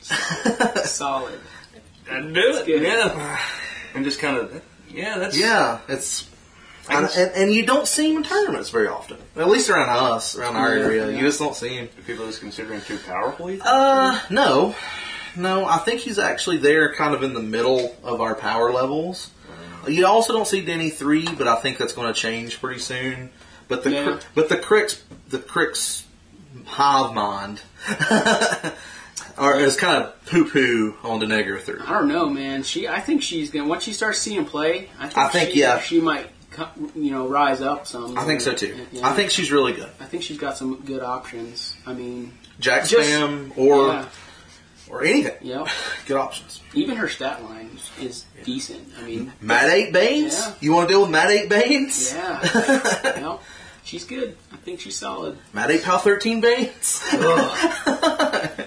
[0.85, 1.41] Solid.
[2.09, 2.83] I do it.
[2.83, 3.41] Yeah.
[3.97, 6.34] And just kind of, yeah, that's Yeah, it's I
[6.89, 9.17] and, and, and you don't see him in tournaments very often.
[9.37, 11.17] At least around us, around our Yeah, area, yeah.
[11.19, 11.89] you just don't see him.
[11.97, 13.51] Do people just consider him too powerful.
[13.51, 13.67] you think?
[13.67, 14.75] Uh, no,
[15.37, 15.65] no.
[15.67, 19.31] I think he's actually there, kind of in the middle of our power levels.
[19.89, 23.31] You also don't see Denny three, but I think that's going to change pretty soon.
[23.69, 24.05] But the Yeah.
[24.05, 26.05] Cri- but the Cryx the Cryx
[26.67, 27.61] hive mind
[29.37, 31.81] are is kind of poo poo on Deneghra three.
[31.85, 32.63] I don't know, man.
[32.63, 34.89] She, I think she's gonna once she starts seeing play.
[34.99, 35.81] I think, I think, she, yeah.
[35.81, 36.31] she might, co-
[36.95, 38.17] you know, rise up some.
[38.19, 38.77] I think so too.
[38.93, 39.07] Yeah.
[39.09, 39.91] I think she's really good.
[40.01, 41.75] I think she's got some good options.
[41.87, 44.09] I mean, Jack Just- spam or yeah,
[44.89, 45.37] or anything.
[45.41, 45.67] yep.
[46.07, 46.61] Good options.
[46.75, 48.87] Even her stat line is, is decent.
[48.99, 50.39] I mean, Matt eight Banes.
[50.39, 50.55] Yeah.
[50.61, 52.13] You want to deal with Matt eight Banes?
[52.15, 52.41] yeah,
[53.05, 53.41] yep.
[53.85, 54.37] She's good.
[54.53, 55.39] I think she's solid.
[55.53, 57.03] Matt eight Pal thirteen Banes.
[57.13, 58.67] I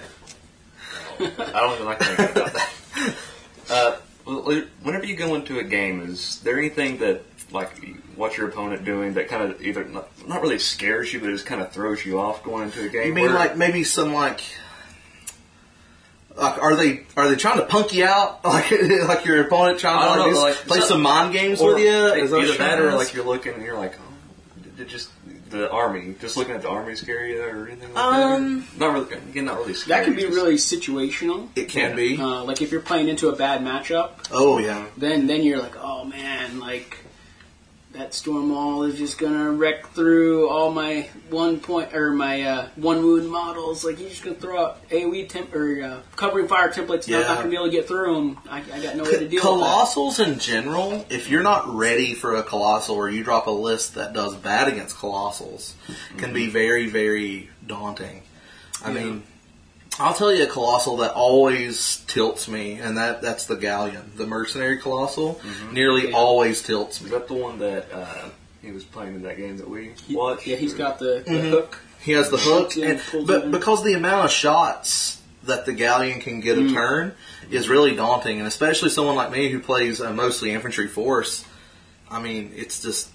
[1.20, 2.70] don't even like thinking about that.
[3.70, 3.96] Uh,
[4.82, 7.70] whenever you go into a game, is there anything that like
[8.16, 11.46] what's your opponent doing that kind of either not, not really scares you, but just
[11.46, 13.08] kind of throws you off going into a game?
[13.08, 14.40] You mean Where- like maybe some like,
[16.36, 20.00] like are they are they trying to punk you out like like your opponent trying
[20.14, 21.88] to like, know, like, play some mind games with you?
[21.88, 25.10] Is either what that or like you're looking and you're like, oh, did just
[25.50, 28.78] the army, just looking at the army scare you or anything like Um, that?
[28.80, 29.14] Not really.
[29.30, 29.72] Again, not really.
[29.72, 31.48] Scary, That could be just- really situational.
[31.56, 32.18] it can be.
[32.20, 35.76] Uh, like if you're playing into a bad matchup, oh yeah, then then you're like,
[35.82, 36.98] oh man, like
[37.98, 42.68] that storm wall is just gonna wreck through all my one point or my uh,
[42.76, 43.84] one wound models.
[43.84, 47.06] Like he's just gonna throw out AOE temp or uh, covering fire templates.
[47.08, 48.38] And I'm not gonna be able to get through them.
[48.48, 49.42] I, I got no way to deal.
[49.42, 53.96] Colossals in general, if you're not ready for a colossal or you drop a list
[53.96, 55.72] that does bad against colossals,
[56.18, 58.22] can be very, very daunting.
[58.84, 58.94] I Yeah.
[59.04, 59.22] mean,
[60.00, 64.26] I'll tell you a colossal that always tilts me, and that that's the galleon, the
[64.26, 65.40] mercenary colossal.
[65.72, 66.16] Nearly Yeah.
[66.16, 67.06] always tilts me.
[67.06, 68.28] Is that the one that uh,
[68.62, 70.10] he was playing in that game that we that.
[70.16, 70.46] watched?
[70.46, 71.50] Yeah, he's got the, the Mhm.
[71.50, 71.78] hook.
[72.00, 73.50] He has the hook, and, but in.
[73.50, 76.74] because the amount of shots that the galleon can get a Mm.
[76.74, 77.12] turn
[77.50, 81.44] is really daunting, and especially someone like me who plays a mostly infantry force.
[82.10, 83.08] I mean, it's just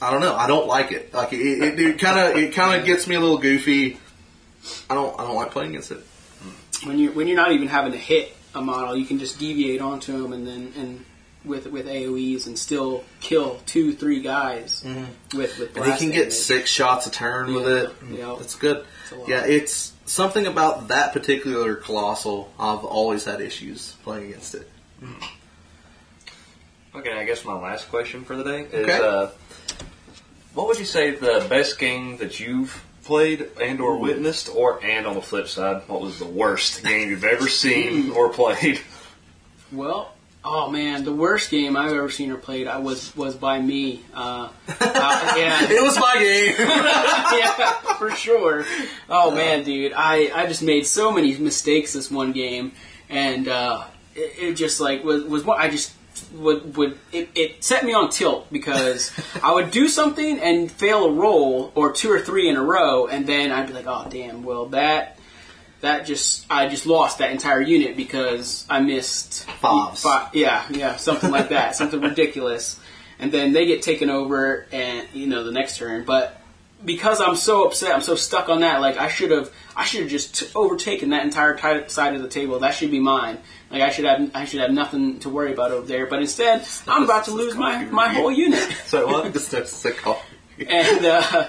[0.00, 0.36] I don't know.
[0.36, 1.12] I don't like it.
[1.12, 3.98] Like it, it kind of it kind of gets me a little goofy.
[4.88, 5.98] I don't I don't like playing against it.
[6.84, 9.80] When you when you're not even having to hit a model, you can just deviate
[9.80, 11.04] onto them and then and
[11.44, 14.82] with with AOE's and still kill two three guys
[15.34, 16.32] with with And he can get damage.
[16.34, 17.90] six shots a turn with it.
[18.10, 18.36] yeah.
[18.40, 18.84] It's good.
[19.10, 22.52] It's yeah, it's something about that particular colossal.
[22.58, 24.68] I've always had issues playing against it.
[26.94, 28.98] Okay, I guess my last question for the day is: Okay.
[29.00, 29.28] uh,
[30.54, 35.06] What would you say the best game that you've played and or witnessed, or and
[35.06, 38.80] on the flip side, what was the worst game you've ever seen or played?
[39.72, 40.12] Well,
[40.44, 44.04] oh man, the worst game I've ever seen or played I was was by me.
[44.14, 46.54] Uh, uh, yeah, It was my game.
[47.38, 48.66] yeah, for sure.
[49.08, 52.72] Oh man, dude, I, I just made so many mistakes this one game,
[53.08, 53.84] and uh,
[54.14, 55.94] it, it just like was was what I just
[56.32, 59.12] would would it, it set me on tilt because
[59.42, 63.06] I would do something and fail a roll or two or three in a row,
[63.06, 65.14] and then I'd be like, oh damn, well that.
[65.80, 70.02] That just I just lost that entire unit because I missed Fobs.
[70.02, 72.80] fi- yeah, yeah, something like that, something ridiculous,
[73.20, 76.04] and then they get taken over, and you know the next turn.
[76.04, 76.38] But
[76.84, 78.80] because I'm so upset, I'm so stuck on that.
[78.80, 82.20] Like I should have, I should have just t- overtaken that entire ti- side of
[82.22, 82.58] the table.
[82.58, 83.38] That should be mine.
[83.70, 86.06] Like I should have, I should have nothing to worry about over there.
[86.06, 88.58] But instead, I'm about to lose my my whole unit.
[88.86, 89.32] So what?
[89.32, 90.20] Just a sick call.
[90.58, 91.48] and uh,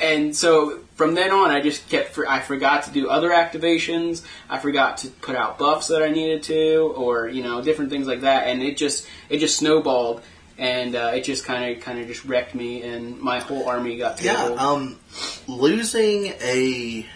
[0.00, 2.10] and so from then on, I just kept.
[2.10, 4.22] For, I forgot to do other activations.
[4.50, 8.06] I forgot to put out buffs that I needed to, or you know, different things
[8.06, 8.48] like that.
[8.48, 10.20] And it just it just snowballed,
[10.58, 13.96] and uh, it just kind of kind of just wrecked me, and my whole army
[13.96, 14.98] got Yeah, um,
[15.46, 17.06] losing a,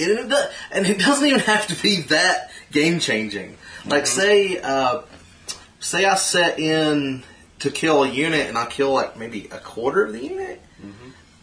[0.00, 3.56] and it, do- and it doesn't even have to be that game changing.
[3.86, 5.02] Like, say, uh,
[5.80, 7.22] say I set in
[7.60, 10.60] to kill a unit and I kill like maybe a quarter of the unit.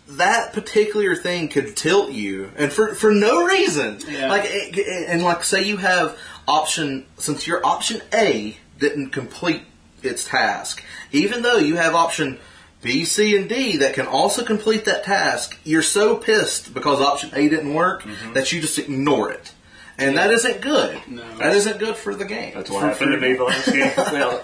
[0.08, 4.00] That particular thing could tilt you, and for for no reason.
[4.08, 4.28] Yeah.
[4.30, 6.16] Like, it, it- and like, say you have
[6.48, 9.64] option since your option A didn't complete
[10.04, 12.38] its task, even though you have option
[12.86, 17.32] B, C, and D that can also complete that task, you're so pissed because option
[17.34, 19.52] A didn't work that you just ignore it.
[19.98, 21.00] And that isn't good.
[21.08, 21.24] No.
[21.38, 22.54] That isn't good for the game.
[22.54, 23.92] That's what happened to me the last game.
[23.98, 24.44] Well,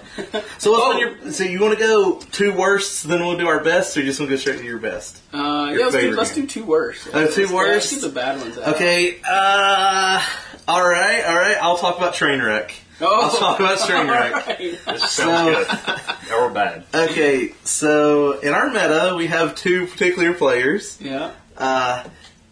[0.57, 3.61] So, what's on your, so you want to go two worsts, then we'll do our
[3.61, 5.19] best, or you just want to go straight to your best?
[5.33, 7.05] Uh, Your yeah, let's do, favorite let's do two worse.
[7.13, 7.91] Oh, two Let's- worse?
[7.91, 8.57] Let's do the bad ones.
[8.57, 8.75] Out.
[8.75, 10.25] Okay, uh,
[10.69, 11.57] all right, all right.
[11.61, 12.71] I'll talk about Trainwreck.
[13.01, 14.33] Oh, I'll talk about Trainwreck.
[14.33, 14.79] alright.
[14.85, 16.33] this sounds good.
[16.33, 16.85] Or bad.
[16.93, 20.97] Okay, so in our meta, we have two particular players.
[21.01, 21.31] Yeah.
[21.57, 22.03] Uh,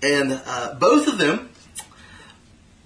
[0.02, 1.50] and uh, both of them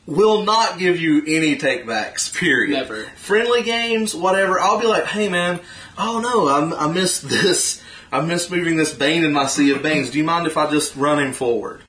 [0.05, 2.35] will not give you any takebacks.
[2.35, 2.71] Period.
[2.71, 3.03] Never.
[3.15, 4.59] Friendly games, whatever.
[4.59, 5.59] I'll be like, hey man,
[5.97, 7.81] oh no, I, I missed this.
[8.11, 10.11] I missed moving this Bane in my sea of Banes.
[10.11, 11.81] Do you mind if I just run him forward?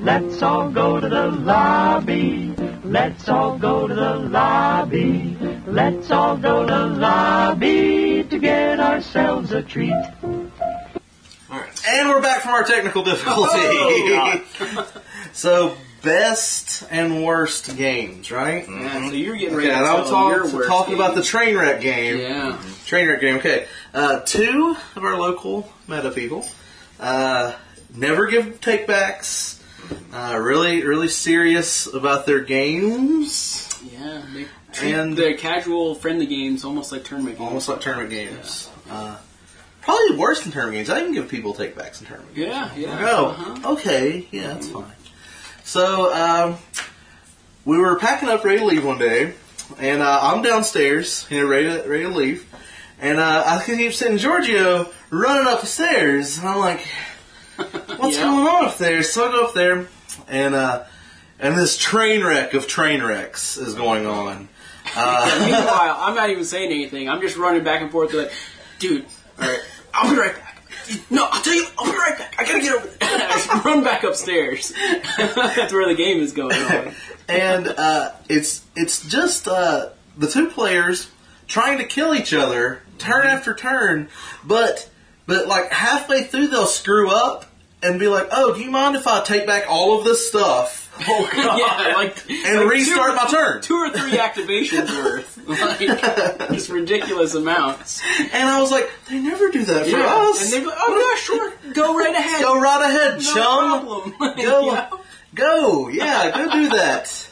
[0.00, 2.54] Let's all go to the lobby.
[2.84, 5.36] Let's all go to the lobby.
[5.66, 9.92] Let's all go to the lobby to get ourselves a treat.
[9.92, 10.40] All
[11.50, 11.86] right.
[11.88, 13.50] And we're back from our technical difficulty.
[13.52, 14.86] Oh,
[15.32, 18.66] so best and worst games, right?
[18.68, 21.14] Yeah, so you're getting ready Okay, to and I'm tell your talk, worst talking about
[21.14, 22.18] the train wreck game.
[22.20, 22.58] Yeah.
[22.86, 23.36] Train wreck game.
[23.36, 26.46] Okay, uh, two of our local meta people
[26.98, 27.52] uh,
[27.94, 29.59] never give takebacks.
[30.12, 33.68] Uh, really, really serious about their games.
[33.92, 34.22] Yeah.
[34.34, 37.48] They treat And- the casual friendly games almost like tournament games.
[37.48, 38.68] Almost like tournament games.
[38.90, 39.16] Uh,
[39.82, 40.90] probably worse than tournament games.
[40.90, 42.48] I even give people takebacks in tournament games.
[42.50, 43.08] Yeah, yeah.
[43.10, 43.72] Oh, Uh-huh.
[43.72, 44.84] okay, yeah, that's fine.
[45.64, 46.58] So, um,
[47.64, 49.34] we were packing up, ready to leave one day,
[49.78, 52.44] and uh, I'm downstairs, you know, ready to, ready to leave,
[53.00, 56.84] and uh, I keep seeing Giorgio running up the stairs, and I'm like,
[58.00, 58.24] what's Yeah.
[58.24, 59.02] going on up there?
[59.02, 59.86] So I go up there,
[60.28, 60.84] and uh,
[61.38, 64.48] and this train wreck of train wrecks is going on.
[64.96, 67.08] Uh, Meanwhile, I'm not even saying anything.
[67.08, 68.32] I'm just running back and forth like,
[68.78, 69.04] dude,
[69.40, 69.60] all right,
[69.94, 70.46] I'll be right back.
[71.08, 72.34] No, I'll tell you, I'll be right back.
[72.38, 72.98] I gotta get over there.
[73.02, 74.72] I just run back upstairs.
[75.18, 76.94] That's where the game is going on.
[77.28, 81.08] and uh, it's it's just uh, the two players
[81.46, 84.08] trying to kill each other turn after turn,
[84.44, 84.88] but
[85.26, 87.46] but like halfway through they'll screw up
[87.82, 90.78] and be like, "Oh, do you mind if I take back all of this stuff?"
[91.08, 91.58] Oh god!
[91.58, 93.62] yeah, like and like restart two, my turn.
[93.62, 98.02] Two or three activations worth, like just ridiculous amounts.
[98.18, 100.04] And I was like, "They never do that for Yeah.
[100.30, 103.86] us." And they're like, "Oh yeah, sure, go right ahead, Go right ahead, no chum.
[103.86, 104.90] problem." Go, Yeah.
[105.34, 107.28] go, yeah, go do that.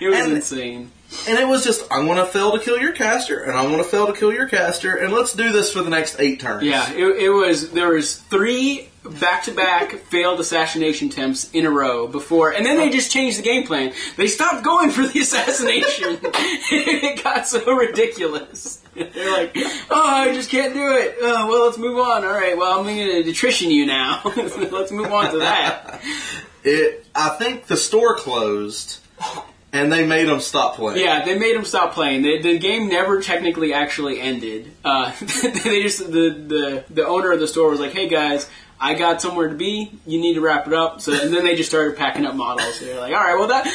[0.00, 0.90] It was And- insane.
[1.28, 3.84] And it was just, I'm going to fail to kill your caster, and I'm going
[3.84, 6.62] to fail to kill your caster, and let's do this for the next eight turns.
[6.64, 7.70] Yeah, it, it was.
[7.72, 13.10] There was three back-to-back failed assassination attempts in a row before, and then they just
[13.10, 13.92] changed the game plan.
[14.16, 16.18] They stopped going for the assassination.
[16.22, 18.82] it got so ridiculous.
[18.94, 19.52] They're like,
[19.90, 21.16] "Oh, I just can't do it.
[21.20, 22.24] Oh, well, let's move on.
[22.24, 24.22] All right, well, I'm going to attrition you now.
[24.36, 26.00] let's move on to that."
[26.62, 27.06] It.
[27.14, 29.00] I think the store closed,
[29.72, 31.00] and they made them stop playing.
[31.00, 32.22] Yeah, they made them stop playing.
[32.22, 34.72] The, the game never technically actually ended.
[34.84, 38.48] Uh, they just the, the the owner of the store was like, "Hey guys,
[38.82, 39.90] I got somewhere to be.
[40.06, 42.80] You need to wrap it up." So and then they just started packing up models.
[42.80, 43.66] They're like, "All right, well that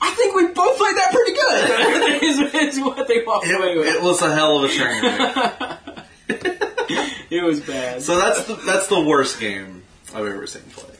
[0.00, 2.22] I think we both played that pretty good."
[2.62, 3.94] is, is what they walked away It, with.
[3.94, 5.96] it was a hell of a train.
[7.28, 8.02] It was bad.
[8.02, 9.82] so that's the that's the worst game
[10.14, 10.92] I've ever seen played.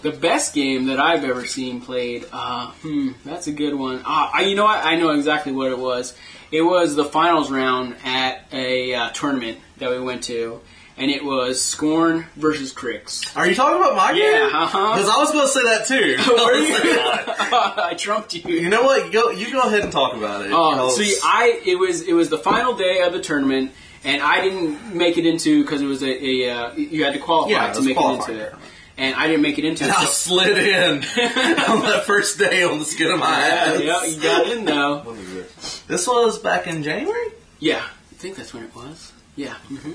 [0.00, 3.98] The best game that I've ever seen played, uh, hmm, that's a good one.
[3.98, 4.82] Uh, I, you know what?
[4.84, 6.14] I know exactly what it was.
[6.52, 10.60] It was the finals round at a uh, tournament that we went to,
[10.98, 13.34] and it was Skorne versus Cryx.
[13.36, 14.22] Are you talking about my game?
[14.22, 14.94] Yeah, uh-huh.
[14.96, 16.16] Because I was going to say that too.
[16.44, 16.74] Were you?
[17.90, 18.54] I trumped you.
[18.54, 19.10] You know what?
[19.12, 19.30] Go.
[19.30, 20.52] You go ahead and talk about it.
[20.52, 23.72] Oh, 'cause- see, I it was it was the final day of the tournament,
[24.04, 27.20] and I didn't make it into because it was a, a uh, you had to
[27.20, 28.54] qualify Yeah, to make it into it,
[28.96, 29.90] and I didn't make it into it.
[29.90, 33.80] I so- slid in on that first day on the skin of my yeah, ass.
[33.82, 34.96] yeah, you got in though.
[34.98, 35.80] What was this?
[35.86, 37.28] This was back in January.
[37.60, 39.12] Yeah, I think that's when it was.
[39.36, 39.54] Yeah.
[39.68, 39.92] hmm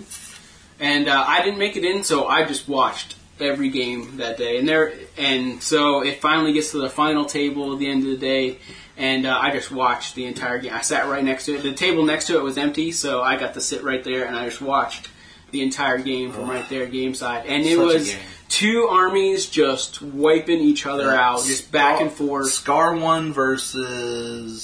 [0.84, 4.58] And uh, I didn't make it in, so I just watched every game that day.
[4.60, 8.10] And there, and so it finally gets to the final table at the end of
[8.10, 8.60] the day,
[8.98, 10.74] and uh, I just watched the entire game.
[10.74, 11.64] I sat right next to it.
[11.64, 14.36] The table next to it was empty, so I got to sit right there, and
[14.36, 15.08] I just watched
[15.52, 17.46] the entire game from right there, game side.
[17.46, 18.16] And it Such was
[18.50, 21.30] two armies just wiping each other Yeah.
[21.30, 22.48] out, just back and forth.
[22.48, 24.62] Skarre one versus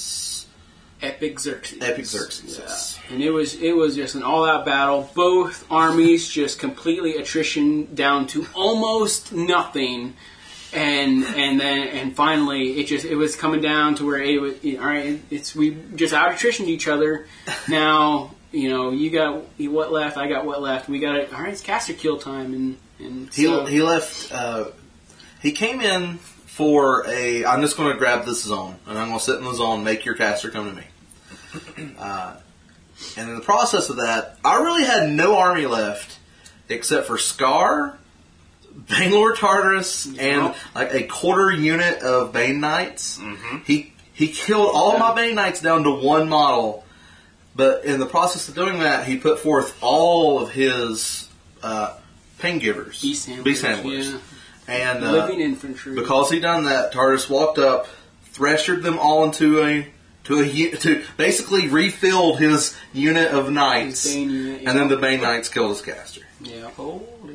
[1.02, 1.82] Epic Xerxis.
[1.82, 2.98] Epic Xerxis.
[3.08, 3.14] Yeah.
[3.14, 5.10] And it was it was just an all out battle.
[5.14, 10.14] Both armies just completely attrition down to almost nothing.
[10.72, 14.54] And and then and finally it just it was coming down to where it was
[14.78, 15.20] all right.
[15.30, 17.26] It's we just out attritioned each other.
[17.68, 20.16] Now you know you got what left.
[20.16, 20.88] I got what left.
[20.88, 21.32] We got it.
[21.32, 22.52] All right, it's caster kill time.
[22.54, 24.32] And and He so, he left.
[24.32, 24.66] Uh,
[25.40, 27.44] he came in for a.
[27.44, 29.82] I'm just going to grab this zone, and I'm going to sit in the zone.
[29.84, 30.84] Make your caster come to me.
[31.98, 32.36] Uh,
[33.16, 36.18] and in the process of that, I really had no army left
[36.68, 37.96] except for Skarre,
[38.72, 43.20] Bangalore Tartarus, and like a quarter unit of Bane Knights.
[43.64, 46.84] He he killed all my Bane Knights down to one model.
[47.56, 51.28] But in the process of doing that, he put forth all of his
[51.62, 51.96] uh,
[52.38, 54.08] pain givers, beast handlers, beast handlers.
[54.08, 54.18] yeah.
[54.68, 55.94] and uh, living infantry.
[55.94, 57.88] because he done that, Tardis walked up,
[58.22, 59.86] threshered them all into a
[60.24, 65.48] to a to basically refilled his unit of knights, unit, and then the Bane Knights
[65.48, 66.22] killed his caster.
[66.40, 66.68] yeah,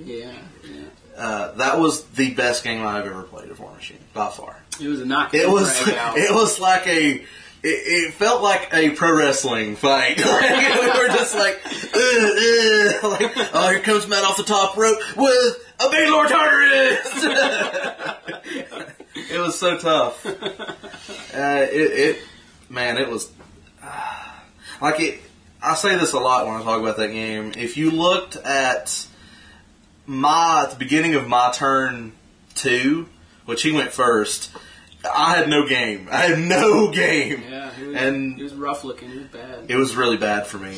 [0.03, 0.31] yeah,
[0.63, 0.81] yeah.
[1.17, 4.61] Uh, that was the best game I've ever played of Warmachine by far.
[4.81, 5.35] It was a knockout.
[5.35, 6.17] It was out.
[6.17, 7.23] it was like a.
[7.63, 10.17] It, it felt like a pro wrestling fight.
[10.23, 14.77] Like, we were just like, "Ugh, ugh," like, oh, here comes Matt off the top
[14.77, 17.13] rope with a Bane Lord Tartarus.
[19.31, 20.23] it was so tough.
[20.25, 22.23] Uh, it, it,
[22.69, 23.31] man, it was
[23.83, 24.43] ah.
[24.81, 25.19] like it.
[25.61, 27.53] I say this a lot when I talk about that game.
[27.57, 29.07] If you looked at
[30.05, 32.11] my at the beginning of my turn
[32.53, 33.07] two,
[33.45, 34.51] which he went first,
[35.03, 36.07] I had no game.
[36.11, 39.09] I had no game, Yeah, it was, and it was rough looking.
[39.11, 39.65] It was bad.
[39.71, 40.77] it was really bad for me.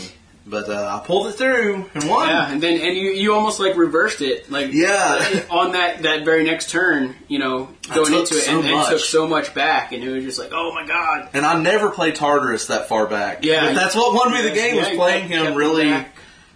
[0.50, 2.30] But uh, I pulled it through and won.
[2.30, 5.44] Yeah, and then and you, you almost like reversed it, like Yeah.
[5.52, 8.90] on that, that very next turn, you know, going into it, so and, and much.
[8.90, 11.90] took so much back, and it was just like, oh my god, And I never
[11.90, 13.44] played Tartarus that far back.
[13.44, 13.66] Yeah.
[13.66, 16.06] but that's what won me the game Yeah, was playing kept- him kept really.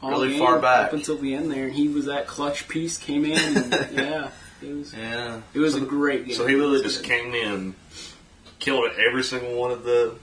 [0.01, 0.87] really game far back.
[0.87, 4.29] up until the end there, and he was that clutch piece came in, and yeah,
[4.61, 6.35] it was Yeah, it was a great game.
[6.37, 7.09] So he literally just good.
[7.09, 7.75] came in,
[8.59, 10.15] killed every single one of the.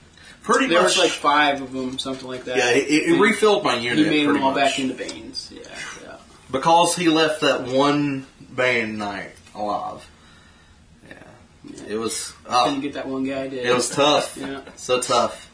[0.49, 0.95] Pretty There much.
[0.95, 2.57] was like five of them, something like that.
[2.57, 3.99] yeah, it, it refilled my unit.
[4.05, 4.63] he made them all much.
[4.63, 5.51] back into veins.
[5.53, 5.61] Yeah,
[6.03, 6.15] yeah.
[6.51, 10.07] because he left that one Bane Knight alive.
[11.07, 11.15] Yeah,
[11.87, 12.33] it was.
[12.49, 13.55] I couldn't Oh, get that one guy to.
[13.67, 14.35] it was tough.
[14.37, 14.61] Yeah.
[14.75, 15.51] So tough.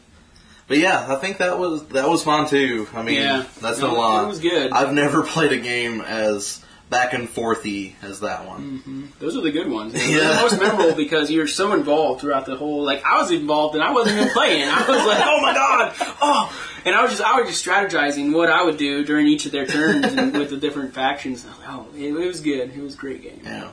[0.68, 2.88] But yeah, I think that was that was fun too.
[2.94, 3.44] I mean, Yeah.
[3.60, 4.24] that's No, no lie.
[4.24, 4.72] it was good.
[4.72, 9.12] I've never played a game as back and forthy as that one.
[9.18, 9.92] Those are the good ones.
[9.94, 10.36] They're Yeah.
[10.36, 12.84] the most memorable because you're so involved throughout the whole.
[12.84, 14.68] Like I was involved and I wasn't even playing.
[14.68, 18.32] I was like, oh my god, oh, and I was just I was just strategizing
[18.32, 21.44] what I would do during each of their turns and with the different factions.
[21.44, 22.70] I was like, oh, it, it was good.
[22.70, 23.40] It was a great game.
[23.44, 23.70] Yeah.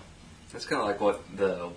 [0.52, 1.70] That's kind of like what the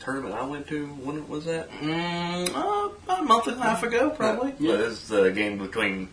[0.00, 0.86] tournament I went to.
[0.86, 1.70] When was that?
[1.70, 4.52] Mm, uh, about a month and a half ago, probably.
[4.52, 6.08] But this is the game between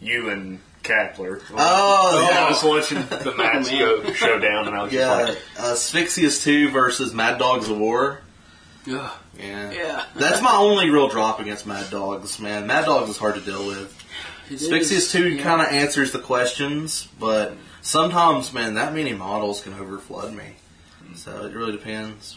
[0.00, 1.42] you and Kapler.
[1.52, 2.48] Oh, I yeah.
[2.48, 3.78] was watching the match man.
[3.78, 7.68] go show down, and I was just Yeah, like, uh, Sphyxius 2 versus Mad Dogs
[7.68, 8.20] of War.
[8.88, 9.10] Ugh.
[9.38, 9.72] Yeah.
[9.72, 10.04] Yeah.
[10.14, 12.66] That's my only real drop against Mad Dogs, man.
[12.66, 13.92] Mad Dogs is hard to deal with.
[14.50, 15.42] It Sphyxius is, 2 yeah.
[15.42, 20.54] kind of answers the questions, but sometimes, man, that many models can overflood me.
[21.16, 22.36] So it really depends.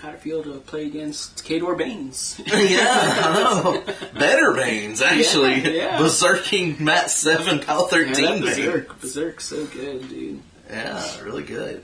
[0.00, 2.40] How'd it feel to play against Khador Banes?
[2.46, 3.82] yeah, I know.
[4.18, 5.60] Better Banes, actually.
[5.60, 5.98] Yeah, yeah.
[5.98, 10.40] Berserking Mat 7, Pal 13 Yeah, Berserk, Berserk's so good, dude.
[10.70, 11.82] Yeah, really good.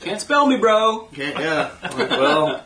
[0.00, 1.08] Can't spell me, bro.
[1.12, 1.70] Can't, yeah.
[1.96, 2.64] Well,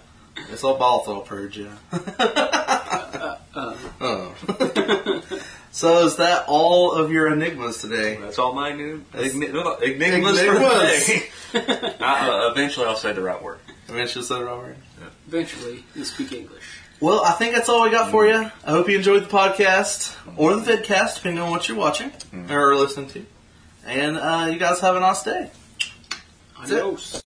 [0.51, 1.71] it's all Balthal purge you.
[1.93, 3.77] Uh, uh, uh.
[4.01, 5.45] oh.
[5.71, 8.17] So is that all of your enigmas today?
[8.21, 11.07] that's all my new That's- igni- enigmas for Enigmas.
[11.53, 11.95] today.
[12.01, 13.59] uh, eventually, I'll say the right word.
[13.89, 14.79] Eventually I mentioned that already.
[15.29, 16.63] Eventually, you speak English.
[17.01, 18.35] Well, I think that's all we got for you.
[18.65, 22.13] I hope you enjoyed the podcast or the vidcast, depending on what you're watching
[22.51, 23.27] or listening to.
[23.87, 25.51] And uh, you guys have a nice day.
[25.51, 25.53] it.
[26.59, 27.17] Adios.